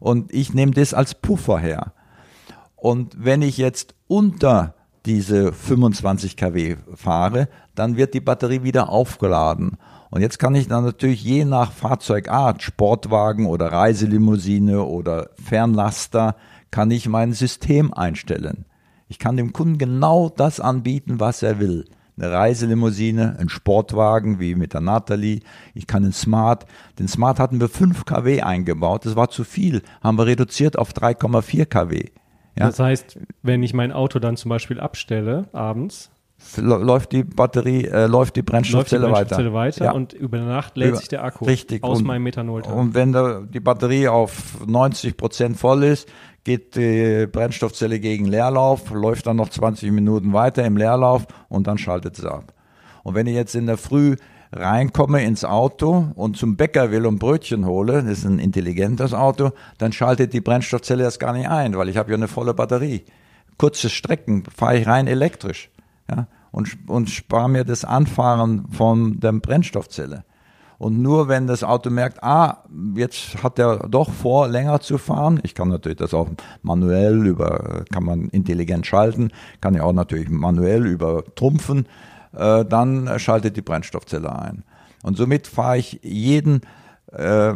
[0.00, 1.92] Und ich nehme das als Puffer her.
[2.76, 4.74] Und wenn ich jetzt unter
[5.06, 9.78] diese 25 kW fahre, dann wird die Batterie wieder aufgeladen.
[10.12, 16.36] Und jetzt kann ich dann natürlich je nach Fahrzeugart, Sportwagen oder Reiselimousine oder Fernlaster,
[16.70, 18.66] kann ich mein System einstellen.
[19.08, 21.86] Ich kann dem Kunden genau das anbieten, was er will.
[22.18, 25.40] Eine Reiselimousine, ein Sportwagen wie mit der Natalie.
[25.72, 26.66] Ich kann einen Smart.
[26.98, 29.06] Den Smart hatten wir 5 kW eingebaut.
[29.06, 29.80] Das war zu viel.
[30.02, 32.10] Haben wir reduziert auf 3,4 kW.
[32.58, 36.10] Ja, Das heißt, wenn ich mein Auto dann zum Beispiel abstelle abends,
[36.56, 39.76] läuft die Batterie, äh, läuft die läuft die Brennstoffzelle Brennstoffzelle weiter.
[39.76, 39.92] weiter Ja.
[39.92, 41.82] und über Nacht lädt Über- sich der Akku Richtig.
[41.82, 42.76] aus und, meinem Methanoltank.
[42.76, 46.08] Und wenn da die Batterie auf 90 Prozent voll ist,
[46.44, 51.78] geht die Brennstoffzelle gegen Leerlauf, läuft dann noch 20 Minuten weiter im Leerlauf und dann
[51.78, 52.52] schaltet es ab.
[53.04, 54.16] Und wenn ich jetzt in der Früh
[54.54, 59.50] reinkomme ins Auto und zum Bäcker will und Brötchen hole, das ist ein intelligentes Auto,
[59.78, 63.04] dann schaltet die Brennstoffzelle erst gar nicht ein, weil ich habe ja eine volle Batterie.
[63.56, 65.70] Kurze Strecken fahre ich rein elektrisch
[66.14, 70.24] ja, und, und spare mir das Anfahren von der Brennstoffzelle.
[70.78, 72.64] Und nur wenn das Auto merkt, ah,
[72.96, 76.28] jetzt hat er doch vor, länger zu fahren, ich kann natürlich das auch
[76.62, 81.86] manuell über, kann man intelligent schalten, kann ja auch natürlich manuell übertrumpfen,
[82.32, 84.64] äh, dann schaltet die Brennstoffzelle ein.
[85.04, 86.62] Und somit fahre ich jeden,
[87.12, 87.54] äh,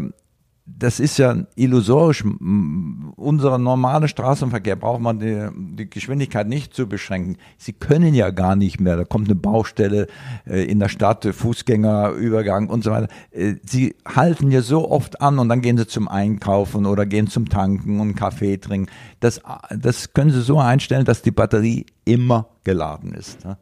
[0.66, 2.24] das ist ja illusorisch.
[2.24, 7.36] Unser normaler Straßenverkehr braucht man die, die Geschwindigkeit nicht zu beschränken.
[7.56, 8.96] Sie können ja gar nicht mehr.
[8.96, 10.08] Da kommt eine Baustelle
[10.44, 13.08] äh, in der Stadt, Fußgängerübergang und so weiter.
[13.30, 17.28] Äh, Sie halten ja so oft an und dann gehen Sie zum Einkaufen oder gehen
[17.28, 18.90] zum Tanken und Kaffee trinken.
[19.20, 19.40] Das,
[19.70, 23.44] das können Sie so einstellen, dass die Batterie immer geladen ist.
[23.44, 23.56] ne?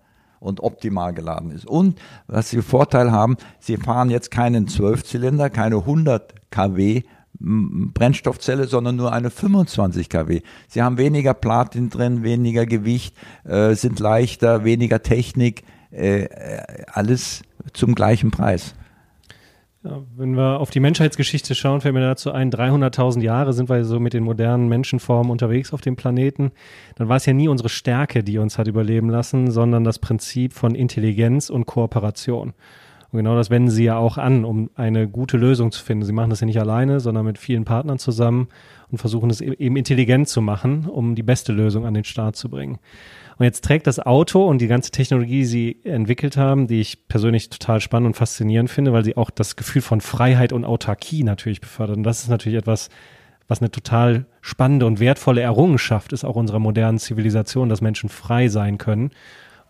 [0.45, 1.67] Und optimal geladen ist.
[1.67, 7.03] Und was Sie Vorteil haben, Sie fahren jetzt keinen 12-Zylinder, keine 100 kW
[7.41, 10.43] Brennstoffzelle, sondern nur eine 25 kW.
[10.69, 17.43] Sie haben weniger Platin drin, weniger Gewicht, äh, sind leichter, weniger Technik, äh, äh, alles
[17.73, 18.75] zum gleichen Preis.
[20.17, 24.01] Wenn wir auf die Menschheitsgeschichte schauen, fällt mir dazu ein, 300.000 Jahre sind wir so
[24.01, 26.53] mit den modernen Menschenformen unterwegs auf dem Planeten.
[26.97, 30.55] Dann war es ja nie unsere Stärke, die uns hat überleben lassen, sondern das Prinzip
[30.55, 32.55] von Intelligenz und Kooperation.
[33.13, 36.05] Und genau das wenden sie ja auch an, um eine gute Lösung zu finden.
[36.05, 38.49] Sie machen das ja nicht alleine, sondern mit vielen Partnern zusammen
[38.91, 42.37] und versuchen es e- eben intelligent zu machen, um die beste Lösung an den Start
[42.37, 42.79] zu bringen.
[43.37, 47.09] Und jetzt trägt das Auto und die ganze Technologie, die sie entwickelt haben, die ich
[47.09, 51.25] persönlich total spannend und faszinierend finde, weil sie auch das Gefühl von Freiheit und Autarkie
[51.25, 51.97] natürlich befördert.
[51.97, 52.91] Und das ist natürlich etwas,
[53.49, 58.49] was eine total spannende und wertvolle Errungenschaft ist, auch unserer modernen Zivilisation, dass Menschen frei
[58.49, 59.11] sein können.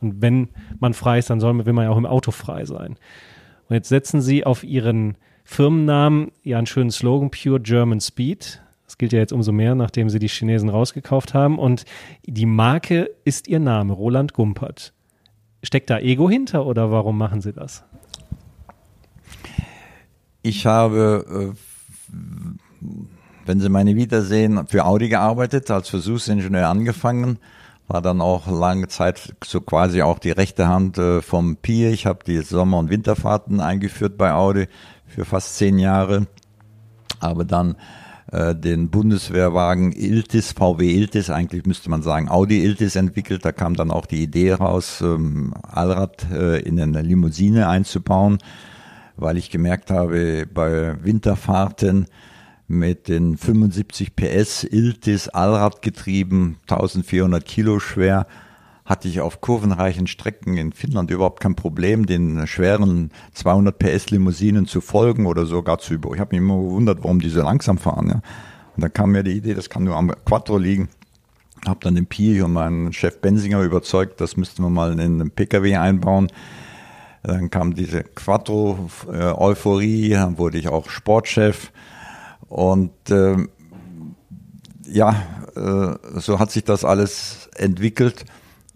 [0.01, 2.67] Und wenn man frei ist, dann soll man, will man ja auch im Auto frei
[2.67, 2.97] sein.
[3.69, 8.61] Und jetzt setzen sie auf ihren Firmennamen ja einen schönen Slogan, Pure German Speed.
[8.95, 11.59] Das gilt ja jetzt umso mehr, nachdem sie die Chinesen rausgekauft haben.
[11.59, 11.85] Und
[12.25, 14.93] die Marke ist ihr Name, Roland Gumpert.
[15.65, 17.83] Steckt da Ego hinter oder warum machen sie das?
[20.43, 21.55] Ich habe,
[22.07, 22.89] äh,
[23.47, 27.41] wenn Sie meine Vita sehen, für Audi gearbeitet, als Versuchsingenieur angefangen,
[27.89, 31.91] war dann auch lange Zeit so quasi auch die rechte Hand äh, vom Pier.
[31.91, 34.69] Ich habe die Sommer- und Winterfahrten eingeführt bei Audi
[35.09, 36.29] für fast zehn Jahre,
[37.19, 37.75] aber dann
[38.35, 43.45] äh, den Bundeswehrwagen Iltis, VW Iltis, eigentlich müsste man sagen Audi Iltis entwickelt.
[43.45, 48.39] Da kam dann auch die Idee raus, ähm, Allrad äh, in eine Limousine einzubauen
[49.17, 52.07] weil ich gemerkt habe, bei Winterfahrten
[52.67, 58.27] mit den 75 PS Iltis Allradgetrieben, 1400 Kilo schwer,
[58.85, 64.67] hatte ich auf kurvenreichen Strecken in Finnland überhaupt kein Problem, den schweren 200 PS Limousinen
[64.67, 66.13] zu folgen oder sogar zu über.
[66.15, 68.09] Ich habe mich immer gewundert, warum die so langsam fahren.
[68.09, 68.21] Ja.
[68.77, 70.91] Und dann kam mir die Idee, das kann nur am Quattro liegen.
[71.67, 75.31] Habe dann den Piech und meinen Chef Bensinger überzeugt, das müssten wir mal in einen
[75.31, 76.31] PKW einbauen
[77.23, 81.73] Dann kam diese Quattro-Euphorie, dann wurde ich auch Sportchef.
[82.51, 83.37] Und äh,
[84.87, 85.23] ja,
[85.57, 88.27] äh, so hat sich das alles entwickelt.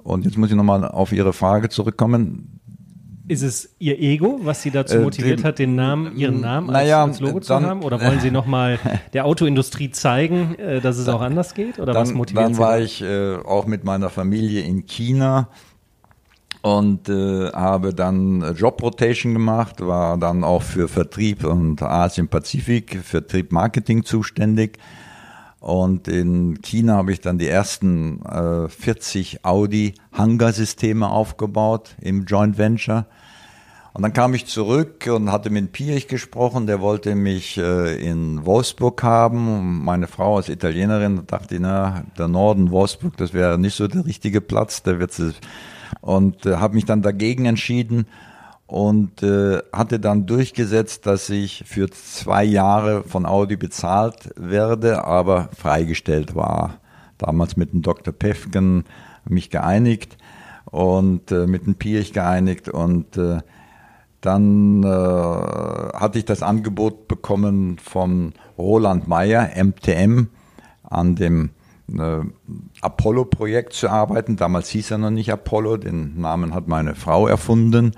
[0.02, 2.60] Und jetzt muss ich nochmal auf Ihre Frage zurückkommen.
[3.28, 6.70] Ist es Ihr Ego, was Sie dazu äh, motiviert äh, hat, den Namen, Ihren Namen
[6.70, 7.82] als, naja, als Logo dann, zu haben?
[7.82, 8.78] Oder wollen Sie nochmal
[9.12, 11.78] der Autoindustrie zeigen, äh, dass es dann, auch anders geht?
[11.78, 15.48] Oder dann, was motiviert Dann war ich äh, auch mit meiner Familie in China
[16.62, 23.52] und äh, habe dann Job Rotation gemacht, war dann auch für Vertrieb und Asien-Pazifik, Vertrieb
[23.52, 24.78] Marketing zuständig.
[25.60, 32.58] Und in China habe ich dann die ersten äh, 40 Audi Hangar-Systeme aufgebaut im Joint
[32.58, 33.06] Venture.
[33.92, 38.46] Und dann kam ich zurück und hatte mit Piech gesprochen, der wollte mich äh, in
[38.46, 39.84] Wolfsburg haben.
[39.84, 44.40] Meine Frau als Italienerin dachte, na, der Norden Wolfsburg, das wäre nicht so der richtige
[44.40, 45.12] Platz, da wird
[46.00, 48.06] und äh, habe mich dann dagegen entschieden
[48.68, 55.48] und äh, hatte dann durchgesetzt, dass ich für zwei Jahre von Audi bezahlt werde, aber
[55.56, 56.74] freigestellt war.
[57.16, 58.12] Damals mit dem Dr.
[58.12, 58.84] Pefken
[59.24, 60.18] mich geeinigt
[60.66, 63.38] und äh, mit dem Piech geeinigt und äh,
[64.20, 70.28] dann äh, hatte ich das Angebot bekommen von Roland Meyer, MTM,
[70.82, 71.50] an dem
[71.88, 72.20] äh,
[72.82, 74.36] Apollo-Projekt zu arbeiten.
[74.36, 77.92] Damals hieß er noch nicht Apollo, den Namen hat meine Frau erfunden.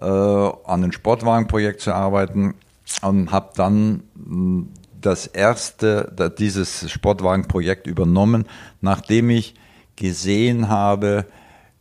[0.00, 2.54] Äh, an einem Sportwagenprojekt zu arbeiten
[3.02, 8.46] und habe dann hm, das erste, dieses Sportwagenprojekt übernommen,
[8.80, 9.54] nachdem ich
[9.96, 11.26] gesehen habe,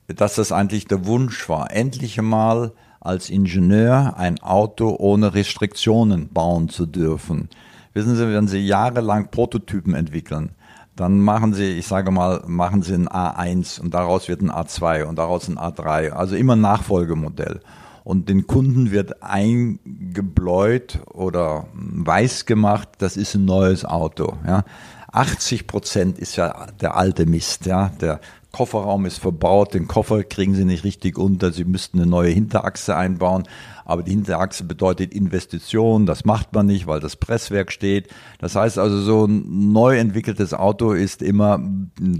[0.07, 6.67] dass das eigentlich der Wunsch war, endlich mal als Ingenieur ein Auto ohne Restriktionen bauen
[6.67, 7.49] zu dürfen.
[7.93, 10.51] Wissen Sie, wenn Sie jahrelang Prototypen entwickeln,
[10.97, 15.03] dann machen Sie, ich sage mal, machen Sie ein A1 und daraus wird ein A2
[15.03, 17.61] und daraus ein A3, also immer ein Nachfolgemodell.
[18.10, 24.34] Und den Kunden wird eingebläut oder weiß gemacht, das ist ein neues Auto.
[24.47, 24.64] Ja.
[25.12, 27.68] 80 Prozent ist ja der alte Mist.
[27.68, 27.91] Ja.
[28.01, 28.20] Der
[28.51, 32.95] Kofferraum ist verbaut, den Koffer kriegen sie nicht richtig unter, sie müssten eine neue Hinterachse
[32.95, 33.43] einbauen,
[33.86, 38.07] aber die Hinterachse bedeutet Investition, das macht man nicht, weil das Presswerk steht.
[38.39, 41.62] Das heißt also, so ein neu entwickeltes Auto ist immer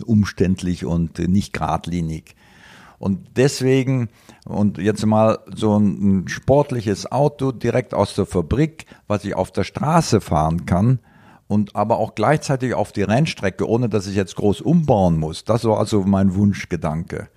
[0.06, 2.36] umständlich und nicht geradlinig.
[3.00, 4.10] Und deswegen,
[4.50, 9.64] und jetzt mal so ein sportliches Auto direkt aus der Fabrik, was ich auf der
[9.64, 11.00] Straße fahren kann,
[11.48, 15.44] und aber auch gleichzeitig auf die Rennstrecke, ohne dass ich jetzt groß umbauen muss.
[15.46, 17.30] Das war also mein Wunschgedanke.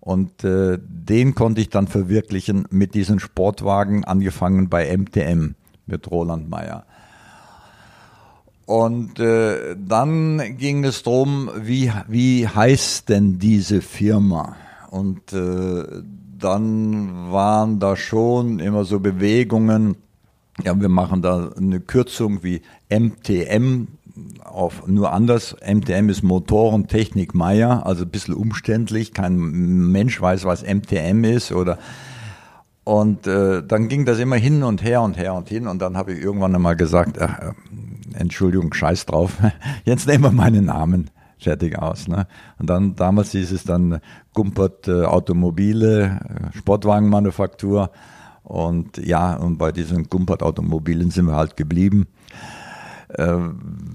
[0.00, 5.54] Und äh, den konnte ich dann verwirklichen mit diesen Sportwagen, angefangen bei MTM
[5.86, 6.84] mit Roland Meyer.
[8.66, 14.56] Und äh, dann ging es darum, wie, wie heißt denn diese Firma?
[14.90, 16.02] Und äh,
[16.40, 19.96] dann waren da schon immer so Bewegungen,
[20.64, 23.88] ja, wir machen da eine Kürzung wie MTM
[24.44, 25.56] auf nur anders.
[25.66, 29.14] MTM ist Motorentechnik Meier, also ein bisschen umständlich.
[29.14, 31.78] Kein Mensch weiß, was MTM ist oder?
[32.84, 35.66] Und äh, dann ging das immer hin und her und her und hin.
[35.66, 37.28] Und dann habe ich irgendwann einmal gesagt, äh,
[38.14, 39.36] Entschuldigung, scheiß drauf,
[39.84, 41.10] jetzt nehmen wir meinen Namen
[41.42, 42.08] fertig aus.
[42.08, 42.26] Ne?
[42.58, 44.00] Und dann damals hieß es dann
[44.34, 46.20] Gumpert äh, Automobile,
[46.52, 47.90] äh, Sportwagenmanufaktur.
[48.42, 52.08] Und ja, und bei diesen Gumpert-Automobilen sind wir halt geblieben.
[53.08, 53.36] Äh,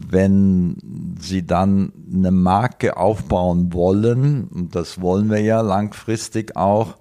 [0.09, 0.77] wenn
[1.19, 6.95] Sie dann eine Marke aufbauen wollen, und das wollen wir ja langfristig auch,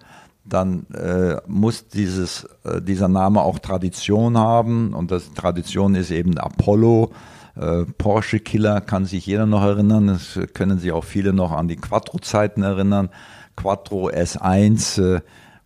[0.44, 4.92] dann äh, muss dieses, äh, dieser Name auch Tradition haben.
[4.94, 7.12] Und das Tradition ist eben Apollo.
[7.56, 10.08] Äh, Porsche Killer kann sich jeder noch erinnern.
[10.08, 13.10] Es können sich auch viele noch an die Quattro-Zeiten erinnern.
[13.56, 15.22] Quattro S1,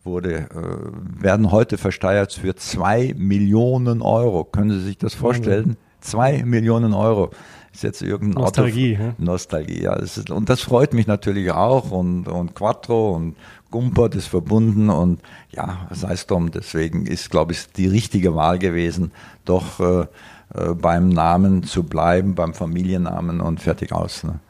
[0.08, 4.44] wurde, äh, werden heute versteuert für zwei Millionen Euro.
[4.44, 5.76] Können Sie sich das vorstellen?
[6.00, 7.30] Zwei Millionen Euro.
[7.72, 8.94] Ist jetzt irgendein Nostalgie.
[8.94, 9.04] Auto.
[9.04, 9.14] Ja?
[9.18, 9.96] Nostalgie, ja.
[9.96, 11.90] Das ist, und das freut mich natürlich auch.
[11.90, 13.36] Und, und Quattro und
[13.70, 14.90] Gumpert ist verbunden.
[14.90, 15.20] Und
[15.50, 16.50] ja, sei es drum.
[16.50, 19.12] Deswegen ist, glaube ich, die richtige Wahl gewesen,
[19.44, 20.06] doch äh,
[20.54, 24.24] äh, beim Namen zu bleiben, beim Familiennamen und fertig aus.
[24.24, 24.40] Ne?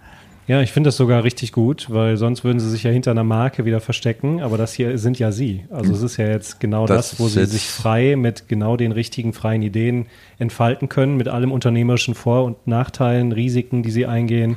[0.48, 3.22] Ja, ich finde das sogar richtig gut, weil sonst würden sie sich ja hinter einer
[3.22, 5.66] Marke wieder verstecken, aber das hier sind ja sie.
[5.68, 8.92] Also es ist ja jetzt genau das, das wo sie sich frei mit genau den
[8.92, 10.06] richtigen freien Ideen
[10.38, 14.56] entfalten können, mit allem unternehmerischen Vor- und Nachteilen, Risiken, die sie eingehen.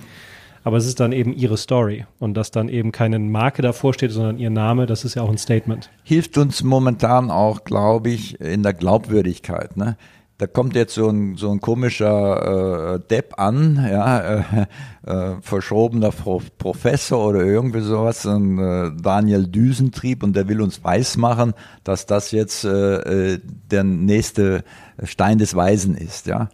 [0.63, 4.11] Aber es ist dann eben ihre Story und dass dann eben keine Marke davor steht,
[4.11, 5.89] sondern ihr Name, das ist ja auch ein Statement.
[6.03, 9.75] Hilft uns momentan auch, glaube ich, in der Glaubwürdigkeit.
[9.75, 9.97] Ne?
[10.41, 14.65] Da kommt jetzt so ein, so ein komischer äh, Depp an, ja, äh,
[15.05, 20.83] äh, verschobener Pro Professor oder irgendwie sowas, ein äh, Daniel Düsentrieb und der will uns
[20.83, 23.39] weismachen, dass das jetzt äh, äh
[23.69, 24.63] der nächste
[25.03, 26.49] Stein des Weisen ist, ja.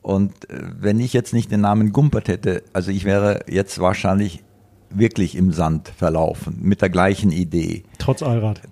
[0.00, 4.44] Und äh, wenn ich jetzt nicht den Namen Gumpert hätte, also ich wäre jetzt wahrscheinlich
[4.88, 7.84] wirklich im Sand verlaufen mit der gleichen Idee.
[7.98, 8.62] Trotz Allrad.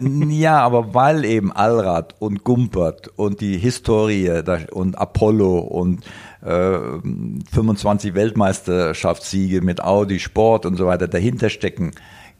[0.00, 6.04] Ja, aber weil eben Allrad und Gumpert und die Historie und Apollo und
[6.42, 6.78] äh,
[7.52, 11.92] 25 Weltmeisterschaftssiege mit Audi Sport und so weiter dahinter stecken,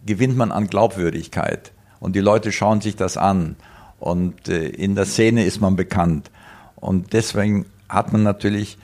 [0.07, 1.73] gewinnt man an Glaubwürdigkeit.
[2.01, 3.57] Und die Leute schauen sich das an.
[3.99, 6.31] Und äh, in der Szene ist man bekannt.
[6.77, 8.79] Und deswegen hat man natürlich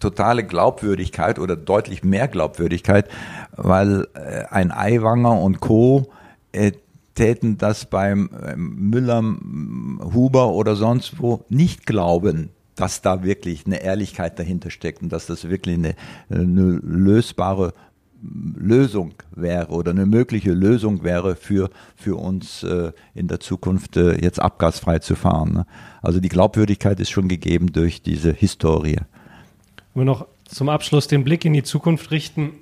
[0.00, 3.08] totale Glaubwürdigkeit oder deutlich mehr Glaubwürdigkeit,
[3.54, 6.10] weil äh, ein Eiwanger und Co.
[6.52, 6.72] Äh,
[7.14, 9.22] täten das beim ähm, Müller,
[10.14, 15.26] Huber oder sonst wo nicht glauben, dass da wirklich eine Ehrlichkeit dahinter steckt und dass
[15.26, 15.94] das wirklich eine,
[16.30, 17.74] eine lösbare
[18.22, 24.20] Lösung wäre oder eine mögliche Lösung wäre für, für uns äh, in der Zukunft äh,
[24.22, 25.52] jetzt abgasfrei zu fahren.
[25.52, 25.66] Ne?
[26.02, 28.98] Also die Glaubwürdigkeit ist schon gegeben durch diese Historie.
[29.94, 32.52] Wir noch zum Abschluss den Blick in die Zukunft richten,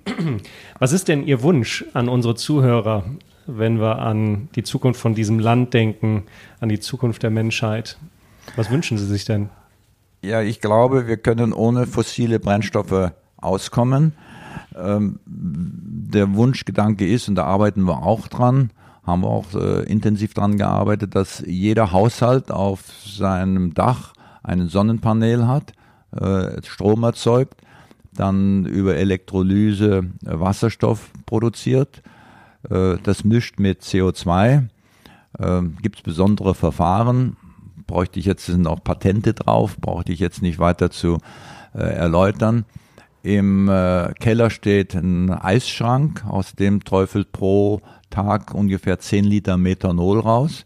[0.79, 3.05] was ist denn Ihr Wunsch an unsere Zuhörer?
[3.49, 6.25] Wenn wir an die Zukunft von diesem Land denken,
[6.61, 7.97] an die Zukunft der Menschheit?
[8.57, 9.49] Was wünschen Sie sich denn?
[10.23, 14.13] Ja, ich glaube, wir können ohne fossile Brennstoffe auskommen.
[14.77, 18.71] Ähm, der Wunschgedanke ist, und da arbeiten wir auch dran,
[19.05, 25.47] haben wir auch äh, intensiv dran gearbeitet, dass jeder Haushalt auf seinem Dach ein Sonnenpanel
[25.47, 25.73] hat,
[26.13, 27.63] äh, Strom erzeugt,
[28.13, 32.18] dann über Elektrolyse Wasserstoff produziert äh,
[32.69, 34.69] das mischt mit CO2.
[35.39, 37.37] Ähm, Gibt es besondere Verfahren?
[37.87, 41.19] Bräuchte ich jetzt, sind auch Patente drauf, brauchte ich jetzt nicht weiter zu
[41.75, 42.65] äh, erläutern.
[43.23, 50.21] Im äh, Keller steht ein Eisschrank, aus dem träufelt pro Tag ungefähr 10 Liter Methanol
[50.21, 50.65] raus.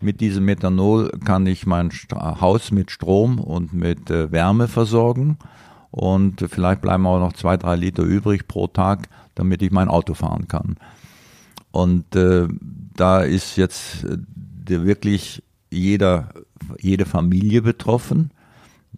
[0.00, 5.38] Mit diesem Methanol kann ich mein Haus mit Strom und mit äh, Wärme versorgen.
[5.90, 10.14] Und vielleicht bleiben auch noch zwei, drei Liter übrig pro Tag, damit ich mein Auto
[10.14, 10.76] fahren kann.
[11.70, 12.48] Und äh,
[12.94, 14.18] da ist jetzt äh,
[14.84, 16.30] wirklich jeder,
[16.80, 18.30] jede Familie betroffen,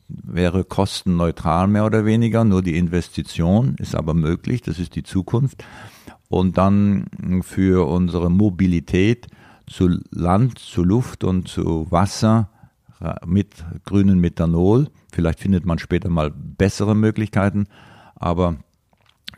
[0.09, 5.65] wäre kostenneutral mehr oder weniger, nur die Investition ist aber möglich, das ist die Zukunft.
[6.29, 7.07] Und dann
[7.43, 9.27] für unsere Mobilität
[9.67, 12.51] zu Land, zu Luft und zu Wasser
[13.25, 14.89] mit grünem Methanol.
[15.13, 17.67] Vielleicht findet man später mal bessere Möglichkeiten,
[18.15, 18.57] aber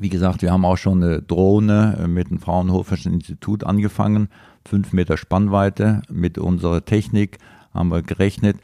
[0.02, 4.28] wie gesagt, wir haben auch schon eine Drohne äh, mit dem Fraunhoferischen Institut angefangen.
[4.66, 7.38] Fünf Meter Spannweite mit unserer Technik
[7.72, 8.56] haben wir gerechnet.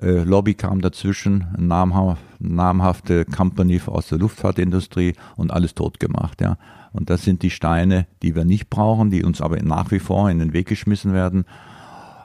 [0.00, 6.40] Äh, Lobby kam dazwischen, namha namhafte Company aus der Luftfahrtindustrie und alles tot gemacht.
[6.40, 6.58] Ja.
[6.92, 10.30] Und das sind die Steine, die wir nicht brauchen, die uns aber nach wie vor
[10.30, 11.44] in den Weg geschmissen werden.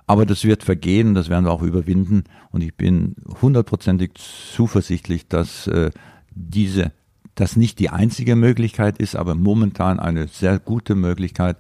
[0.06, 2.24] Aber das wird vergehen, das werden wir auch überwinden.
[2.52, 5.90] Und ich bin hundertprozentig zuversichtlich, dass äh,
[6.36, 6.92] diese
[7.40, 11.58] das nicht die einzige Möglichkeit ist, aber momentan eine sehr gute Möglichkeit,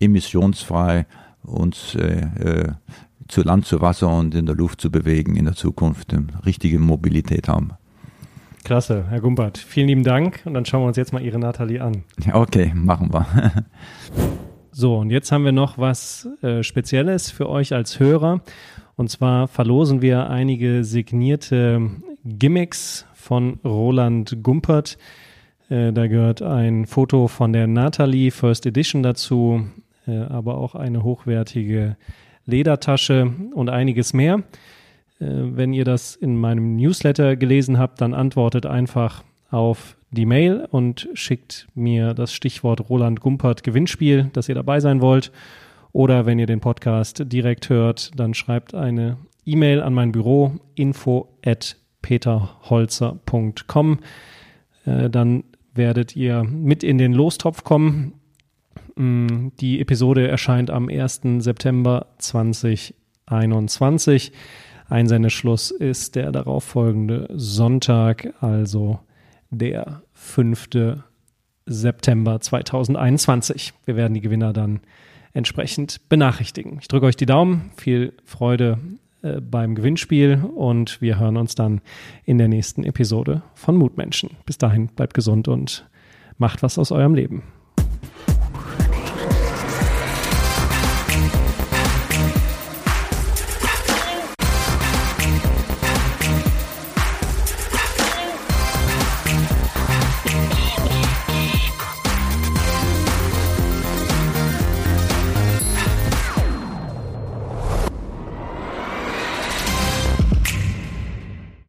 [0.00, 1.06] emissionsfrei
[1.42, 2.72] uns äh, äh,
[3.26, 6.78] zu Land, zu Wasser und in der Luft zu bewegen in der Zukunft, eine richtige
[6.78, 7.72] Mobilität haben.
[8.64, 9.58] Klasse, Herr Gumpert.
[9.58, 12.04] Vielen lieben Dank und dann schauen wir uns jetzt mal Ihre Nathalie an.
[12.24, 13.26] Ja, okay, machen wir.
[14.70, 18.42] so, und jetzt haben wir noch was äh, Spezielles für euch als Hörer.
[18.96, 21.90] Und zwar verlosen wir einige signierte
[22.24, 24.96] Gimmicks von Roland Gumpert.
[25.68, 29.66] Äh, da gehört ein Foto von der Natalie First Edition dazu,
[30.06, 31.98] äh, aber auch eine hochwertige
[32.46, 34.36] Ledertasche und einiges mehr.
[35.20, 40.66] Äh, wenn ihr das in meinem Newsletter gelesen habt, dann antwortet einfach auf die Mail
[40.70, 45.32] und schickt mir das Stichwort Roland Gumpert Gewinnspiel, dass ihr dabei sein wollt.
[45.92, 51.28] Oder wenn ihr den Podcast direkt hört, dann schreibt eine E-Mail an mein Büro info
[51.44, 51.76] at
[52.08, 53.98] peterholzer.com.
[54.86, 55.44] Äh, dann
[55.74, 58.14] werdet ihr mit in den Lostopf kommen.
[58.96, 61.20] Mm, die Episode erscheint am 1.
[61.40, 64.32] September 2021.
[64.88, 69.00] Einsendeschluss ist der darauffolgende Sonntag, also
[69.50, 70.70] der 5.
[71.66, 73.74] September 2021.
[73.84, 74.80] Wir werden die Gewinner dann
[75.34, 76.78] entsprechend benachrichtigen.
[76.80, 77.70] Ich drücke euch die Daumen.
[77.76, 78.78] Viel Freude
[79.36, 81.80] äh, beim Gewinnspiel und wir hören uns dann
[82.24, 84.30] in der nächsten Episode von Mutmenschen.
[84.46, 85.88] Bis dahin, bleibt gesund und
[86.38, 87.42] macht was aus eurem Leben.